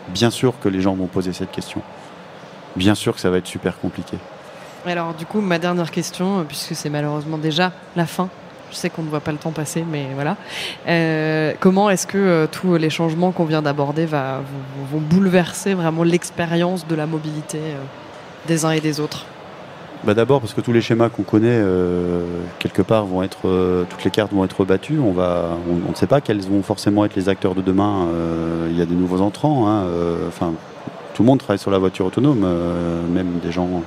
bien 0.10 0.32
sûr 0.32 0.60
que 0.60 0.70
les 0.70 0.82
gens 0.82 0.96
vont 0.96 1.08
poser 1.08 1.34
cette 1.34 1.52
question. 1.52 1.82
Bien 2.76 2.96
sûr 2.96 3.14
que 3.14 3.22
ça 3.22 3.30
va 3.30 3.38
être 3.38 3.48
super 3.48 3.80
compliqué. 3.80 4.18
Alors 4.86 5.14
du 5.14 5.26
coup, 5.26 5.42
ma 5.42 5.60
dernière 5.60 5.92
question, 5.92 6.46
puisque 6.48 6.76
c'est 6.76 6.90
malheureusement 6.90 7.38
déjà 7.38 7.72
la 7.96 8.06
fin, 8.06 8.30
je 8.72 8.76
sais 8.76 8.90
qu'on 8.90 9.04
ne 9.04 9.10
voit 9.10 9.20
pas 9.20 9.32
le 9.32 9.38
temps 9.38 9.52
passer, 9.52 9.84
mais 9.90 10.08
voilà. 10.14 10.38
Euh, 10.88 11.54
comment 11.60 11.90
est-ce 11.90 12.08
que 12.08 12.18
euh, 12.18 12.48
tous 12.48 12.76
les 12.76 12.90
changements 12.90 13.32
qu'on 13.32 13.46
vient 13.46 13.62
d'aborder 13.62 14.06
vont, 14.06 15.00
bouleverser 15.00 15.74
vraiment 15.74 16.04
l'expérience 16.04 16.88
de 16.88 16.96
la 16.96 17.06
mobilité 17.06 17.60
euh, 17.60 17.84
des 18.48 18.66
uns 18.66 18.72
et 18.72 18.82
des 18.82 19.00
autres? 19.00 19.26
Bah 20.04 20.14
D'abord 20.14 20.42
parce 20.42 20.54
que 20.54 20.62
tous 20.62 20.74
les 20.74 20.82
schémas 20.82 21.10
qu'on 21.10 21.24
connaît, 21.24 21.48
euh, 21.50 22.22
quelque 22.60 22.82
part, 22.82 23.06
vont 23.06 23.24
être, 23.24 23.48
euh, 23.48 23.84
toutes 23.90 24.04
les 24.04 24.12
cartes 24.12 24.32
vont 24.32 24.46
être 24.46 24.64
battues. 24.64 25.00
On, 25.00 25.14
ne 25.14 25.96
sait 25.96 26.08
pas 26.08 26.22
quels 26.22 26.42
vont 26.42 26.62
forcément 26.62 27.04
être 27.06 27.16
les 27.16 27.30
acteurs 27.30 27.56
de 27.56 27.62
demain. 27.62 28.08
Euh, 28.14 28.68
il 28.70 28.78
y 28.78 28.82
a 28.82 28.86
des 28.86 28.96
nouveaux 28.96 29.22
entrants. 29.22 29.68
Hein, 29.68 29.86
enfin, 30.28 30.54
tout 31.14 31.24
le 31.24 31.28
monde 31.28 31.40
travaille 31.40 31.60
sur 31.60 31.72
la 31.72 31.80
voiture 31.80 32.06
autonome. 32.06 32.46
même 33.12 33.40
des 33.44 33.52
gens 33.52 33.82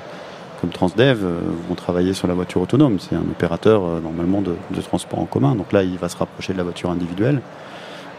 comme 0.61 0.71
Transdev 0.71 1.25
vont 1.69 1.75
travailler 1.75 2.13
sur 2.13 2.27
la 2.27 2.35
voiture 2.35 2.61
autonome. 2.61 2.99
C'est 2.99 3.15
un 3.15 3.21
opérateur 3.21 3.83
normalement 4.03 4.43
de, 4.43 4.57
de, 4.71 4.81
transport 4.81 5.21
en 5.21 5.27
commun. 5.27 5.55
Donc 5.55 5.73
là, 5.73 5.85
il 5.85 5.97
va 5.97 6.09
se 6.09 6.17
rapprocher 6.17 6.53
de 6.53 6.59
la 6.59 6.65
voiture 6.65 6.91
individuelle. 6.91 7.41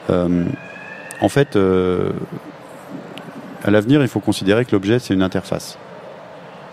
en 0.10 1.30
fait, 1.30 1.58
à 3.64 3.70
l'avenir, 3.70 4.02
il 4.02 4.08
faut 4.08 4.22
considérer 4.22 4.64
que 4.66 4.72
l'objet, 4.72 4.98
c'est 5.00 5.14
une 5.14 5.24
interface 5.24 5.78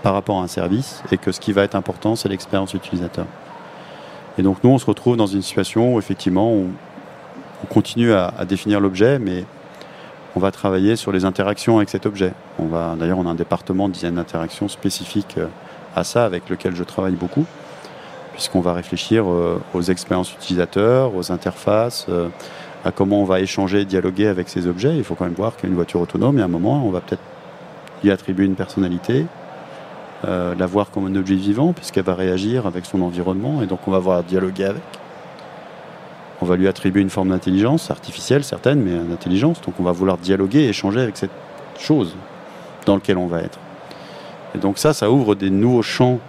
par 0.03 0.13
rapport 0.13 0.39
à 0.39 0.43
un 0.43 0.49
service 0.49 1.03
et 1.13 1.19
que 1.19 1.33
ce 1.33 1.41
qui 1.41 1.53
va 1.53 1.63
être 1.63 1.75
important, 1.75 2.17
c'est 2.17 2.29
l'expérience 2.29 2.75
utilisateur. 2.75 3.27
Et 4.39 4.43
donc 4.43 4.63
nous, 4.63 4.71
on 4.71 4.79
se 4.79 4.87
retrouve 4.87 5.17
dans 5.17 5.27
une 5.27 5.43
situation 5.43 5.95
où 5.95 5.99
effectivement, 5.99 6.53
on, 6.53 6.69
continue 7.69 8.13
à, 8.13 8.33
définir 8.49 8.79
l'objet, 8.79 9.19
mais 9.19 9.45
on 10.37 10.41
va 10.41 10.53
travailler 10.53 10.95
sur 10.95 11.11
les 11.11 11.25
interactions 11.25 11.79
avec 11.79 11.89
cet 11.91 12.07
objet. 12.07 12.33
On 12.61 12.67
va, 12.67 12.95
d'ailleurs, 12.97 13.19
on 13.19 13.27
a 13.27 13.31
un 13.31 13.35
département 13.35 13.89
de 13.89 13.95
design 13.95 14.15
d'interaction 14.15 14.69
spécifique 14.69 15.35
euh, 15.39 15.49
à 15.97 16.05
ça, 16.05 16.25
avec 16.25 16.49
lequel 16.49 16.77
je 16.77 16.85
travaille 16.85 17.15
beaucoup, 17.15 17.45
puisqu'on 18.33 18.61
va 18.61 18.75
réfléchir 18.75 19.29
euh, 19.29 19.61
aux 19.75 19.83
expériences 19.83 20.33
utilisateurs, 20.33 21.17
aux 21.17 21.33
interfaces, 21.33 22.07
euh, 22.09 22.29
à 22.85 22.93
comment 22.93 23.23
on 23.23 23.25
va 23.25 23.41
échanger, 23.41 23.85
dialoguer 23.85 24.29
avec 24.29 24.49
ces 24.49 24.69
objets. 24.69 24.97
Il 24.97 25.03
faut 25.03 25.17
quand 25.17 25.25
même 25.25 25.35
voir 25.35 25.57
qu'une 25.57 25.75
voiture 25.75 26.01
autonome, 26.01 26.39
et 26.39 26.43
à 26.43 26.45
un 26.45 26.49
moment, 26.49 26.87
on 26.87 26.91
va 26.91 27.01
peut-être 27.01 27.23
lui 28.05 28.13
attribuer 28.13 28.47
une 28.47 28.55
personnalité, 28.55 29.27
la 30.25 30.67
voir 30.67 30.91
comme 30.91 31.07
un 31.07 31.15
objet 31.15 31.37
vivant, 31.37 31.73
puisqu'elle 31.73 32.05
va 32.05 32.15
réagir 32.15 32.67
avec 32.67 32.85
son 32.87 33.03
environnement, 33.03 33.63
et 33.63 33.67
donc 33.67 33.81
on 33.87 33.91
va 33.91 33.99
voir 33.99 34.25
dialoguer 34.25 34.65
avec. 34.65 34.83
On 36.41 36.47
va 36.47 36.57
lui 36.57 36.69
attribuer 36.69 37.03
une 37.03 37.11
forme 37.11 37.31
d'intelligence 37.31 37.91
artificielle, 37.91 38.45
certaine, 38.45 38.81
mais 38.81 38.93
une 38.93 39.13
intelligence. 39.13 39.61
Donc 39.61 39.75
on 39.81 39.83
va 39.83 39.93
vouloir 39.93 40.19
dialoguer 40.19 40.61
et 40.61 40.69
échanger 40.69 41.01
avec 41.01 41.17
cette 41.17 41.33
chose 41.79 42.15
dans 42.87 42.95
laquelle 42.95 43.19
on 43.19 43.27
va 43.27 43.41
être. 43.41 43.59
Et 44.55 44.59
donc 44.59 44.79
ça, 44.79 44.93
ça 44.93 45.11
ouvre 45.11 45.35
des 45.35 45.51
nouveaux 45.51 45.83
champs 45.83 46.21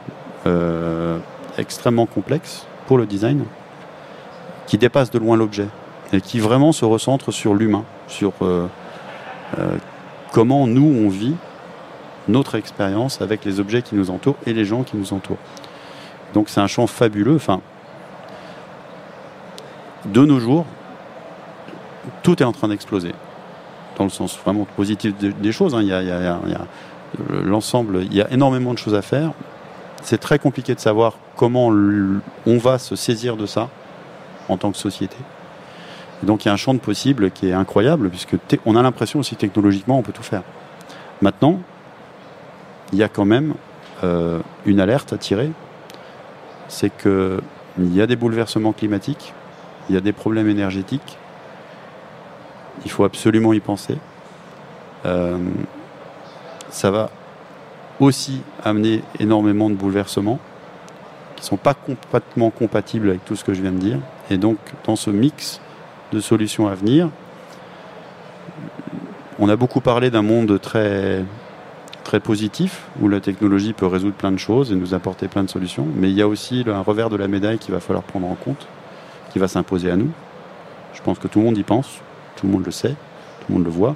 euh, 0.45 1.19
extrêmement 1.57 2.05
complexes 2.05 2.65
pour 2.87 2.97
le 2.97 3.05
design, 3.05 3.43
qui 4.65 4.77
dépassent 4.77 5.11
de 5.11 5.19
loin 5.19 5.37
l'objet 5.37 5.67
et 6.11 6.21
qui 6.21 6.39
vraiment 6.39 6.71
se 6.71 6.85
recentrent 6.85 7.31
sur 7.31 7.53
l'humain, 7.53 7.83
sur 8.07 8.33
euh, 8.41 8.67
euh, 9.59 9.77
comment 10.31 10.65
nous 10.65 10.85
on 11.05 11.09
vit 11.09 11.35
notre 12.29 12.55
expérience 12.55 13.21
avec 13.21 13.43
les 13.43 13.59
objets 13.59 13.81
qui 13.81 13.95
nous 13.95 14.09
entourent 14.09 14.37
et 14.45 14.53
les 14.53 14.65
gens 14.65 14.83
qui 14.83 14.95
nous 14.95 15.13
entourent. 15.13 15.37
Donc 16.33 16.49
c'est 16.49 16.61
un 16.61 16.67
champ 16.67 16.87
fabuleux. 16.87 17.35
Enfin, 17.35 17.61
de 20.05 20.23
nos 20.23 20.39
jours, 20.39 20.65
tout 22.23 22.41
est 22.41 22.45
en 22.45 22.51
train 22.51 22.69
d'exploser. 22.69 23.13
Dans 23.97 24.03
le 24.05 24.09
sens 24.09 24.37
vraiment 24.37 24.65
positif 24.77 25.13
des 25.17 25.51
choses. 25.51 25.75
Il 25.79 25.87
y 25.87 25.93
a, 25.93 26.39
l'ensemble, 27.29 28.03
il 28.03 28.13
y 28.13 28.21
a 28.21 28.31
énormément 28.31 28.73
de 28.73 28.77
choses 28.77 28.95
à 28.95 29.01
faire. 29.01 29.31
C'est 30.01 30.19
très 30.19 30.39
compliqué 30.39 30.73
de 30.73 30.79
savoir 30.79 31.15
comment 31.35 31.67
on 31.67 32.57
va 32.57 32.79
se 32.79 32.95
saisir 32.95 33.35
de 33.35 33.45
ça 33.45 33.69
en 34.47 34.57
tant 34.57 34.71
que 34.71 34.77
société. 34.77 35.17
donc 36.23 36.43
il 36.43 36.47
y 36.47 36.49
a 36.49 36.53
un 36.53 36.57
champ 36.57 36.73
de 36.73 36.79
possibles 36.79 37.29
qui 37.29 37.49
est 37.49 37.53
incroyable, 37.53 38.09
puisque 38.09 38.35
on 38.65 38.75
a 38.75 38.81
l'impression 38.81 39.19
aussi 39.19 39.35
technologiquement 39.35 39.99
on 39.99 40.01
peut 40.01 40.13
tout 40.13 40.23
faire. 40.23 40.43
Maintenant, 41.21 41.59
il 42.91 42.99
y 42.99 43.03
a 43.03 43.09
quand 43.09 43.25
même 43.25 43.53
euh, 44.03 44.39
une 44.65 44.79
alerte 44.79 45.13
à 45.13 45.17
tirer, 45.17 45.51
c'est 46.67 46.91
qu'il 46.95 47.93
y 47.93 48.01
a 48.01 48.07
des 48.07 48.15
bouleversements 48.15 48.73
climatiques 48.73 49.33
il 49.89 49.95
y 49.95 49.97
a 49.97 50.01
des 50.01 50.13
problèmes 50.13 50.47
énergétiques. 50.47 51.17
Il 52.85 52.91
faut 52.91 53.03
absolument 53.03 53.53
y 53.53 53.59
penser. 53.59 53.97
Euh, 55.05 55.37
ça 56.69 56.91
va 56.91 57.09
aussi 57.99 58.41
amener 58.63 59.01
énormément 59.19 59.69
de 59.69 59.75
bouleversements 59.75 60.39
qui 61.35 61.41
ne 61.41 61.47
sont 61.47 61.57
pas 61.57 61.73
complètement 61.73 62.51
compatibles 62.51 63.09
avec 63.09 63.25
tout 63.25 63.35
ce 63.35 63.43
que 63.43 63.53
je 63.53 63.61
viens 63.61 63.71
de 63.71 63.79
dire. 63.79 63.99
Et 64.29 64.37
donc, 64.37 64.57
dans 64.85 64.95
ce 64.95 65.09
mix 65.09 65.59
de 66.11 66.19
solutions 66.19 66.67
à 66.67 66.75
venir, 66.75 67.09
on 69.39 69.49
a 69.49 69.55
beaucoup 69.55 69.81
parlé 69.81 70.11
d'un 70.11 70.21
monde 70.21 70.59
très, 70.61 71.23
très 72.09 72.19
positif, 72.19 72.87
où 72.99 73.07
la 73.07 73.19
technologie 73.19 73.73
peut 73.73 73.85
résoudre 73.85 74.15
plein 74.15 74.31
de 74.31 74.39
choses 74.39 74.71
et 74.71 74.75
nous 74.75 74.95
apporter 74.95 75.27
plein 75.27 75.43
de 75.43 75.49
solutions, 75.49 75.85
mais 75.95 76.09
il 76.09 76.17
y 76.17 76.23
a 76.23 76.27
aussi 76.27 76.65
un 76.65 76.81
revers 76.81 77.11
de 77.11 77.15
la 77.15 77.27
médaille 77.27 77.59
qu'il 77.59 77.71
va 77.71 77.79
falloir 77.79 78.03
prendre 78.03 78.25
en 78.25 78.33
compte, 78.33 78.65
qui 79.31 79.37
va 79.37 79.47
s'imposer 79.47 79.91
à 79.91 79.95
nous. 79.95 80.09
Je 80.95 81.03
pense 81.03 81.19
que 81.19 81.27
tout 81.27 81.37
le 81.37 81.45
monde 81.45 81.57
y 81.59 81.61
pense, 81.61 81.99
tout 82.35 82.47
le 82.47 82.51
monde 82.51 82.65
le 82.65 82.71
sait, 82.71 82.95
tout 83.41 83.45
le 83.49 83.53
monde 83.53 83.63
le 83.63 83.69
voit. 83.69 83.95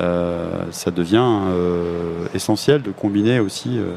Euh, 0.00 0.64
ça 0.72 0.90
devient 0.90 1.38
euh, 1.50 2.26
essentiel 2.34 2.82
de 2.82 2.90
combiner 2.90 3.38
aussi 3.38 3.78
euh, 3.78 3.92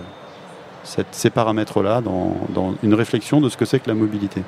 ces 0.83 1.31
paramètres-là 1.31 2.01
dans, 2.01 2.75
une 2.83 2.93
réflexion 2.93 3.41
de 3.41 3.49
ce 3.49 3.57
que 3.57 3.65
c'est 3.65 3.79
que 3.79 3.89
la 3.89 3.95
mobilité. 3.95 4.43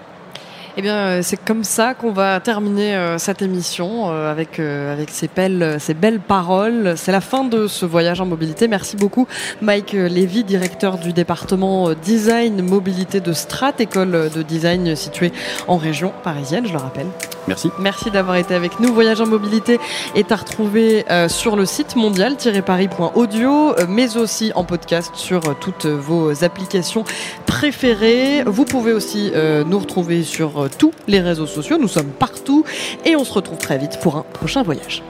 Eh 0.77 0.81
bien, 0.81 0.95
euh, 0.95 1.19
c'est 1.23 1.37
comme 1.37 1.63
ça 1.63 1.93
qu'on 1.93 2.11
va 2.11 2.39
terminer 2.39 2.95
euh, 2.95 3.17
cette 3.17 3.41
émission 3.41 4.11
euh, 4.11 4.31
avec, 4.31 4.59
avec 4.59 5.09
ces, 5.09 5.27
belles, 5.27 5.77
ces 5.79 5.93
belles 5.93 6.19
paroles. 6.19 6.93
C'est 6.95 7.11
la 7.11 7.21
fin 7.21 7.43
de 7.43 7.67
ce 7.67 7.85
voyage 7.85 8.21
en 8.21 8.25
mobilité. 8.25 8.67
Merci 8.67 8.95
beaucoup, 8.95 9.27
Mike 9.61 9.93
Lévy, 9.93 10.43
directeur 10.43 10.97
du 10.97 11.13
département 11.13 11.93
Design 11.93 12.61
Mobilité 12.61 13.19
de 13.19 13.33
Strat, 13.33 13.73
école 13.79 14.29
de 14.33 14.41
design 14.41 14.95
située 14.95 15.31
en 15.67 15.77
région 15.77 16.13
parisienne, 16.23 16.65
je 16.65 16.73
le 16.73 16.79
rappelle. 16.79 17.07
Merci. 17.47 17.71
Merci 17.79 18.11
d'avoir 18.11 18.35
été 18.37 18.53
avec 18.53 18.79
nous. 18.79 18.93
Voyage 18.93 19.21
en 19.21 19.25
mobilité 19.25 19.79
est 20.15 20.31
à 20.31 20.35
retrouver 20.35 21.05
sur 21.27 21.55
le 21.55 21.65
site 21.65 21.95
mondial-paris.audio, 21.95 23.75
mais 23.87 24.17
aussi 24.17 24.51
en 24.55 24.63
podcast 24.63 25.11
sur 25.15 25.41
toutes 25.59 25.85
vos 25.85 26.43
applications 26.43 27.03
préférées. 27.45 28.43
Vous 28.45 28.65
pouvez 28.65 28.93
aussi 28.93 29.31
nous 29.65 29.79
retrouver 29.79 30.23
sur 30.23 30.69
tous 30.77 30.91
les 31.07 31.19
réseaux 31.19 31.47
sociaux. 31.47 31.77
Nous 31.79 31.87
sommes 31.87 32.11
partout 32.11 32.63
et 33.05 33.15
on 33.15 33.23
se 33.23 33.33
retrouve 33.33 33.57
très 33.57 33.77
vite 33.77 33.99
pour 34.01 34.17
un 34.17 34.25
prochain 34.33 34.61
voyage. 34.63 35.01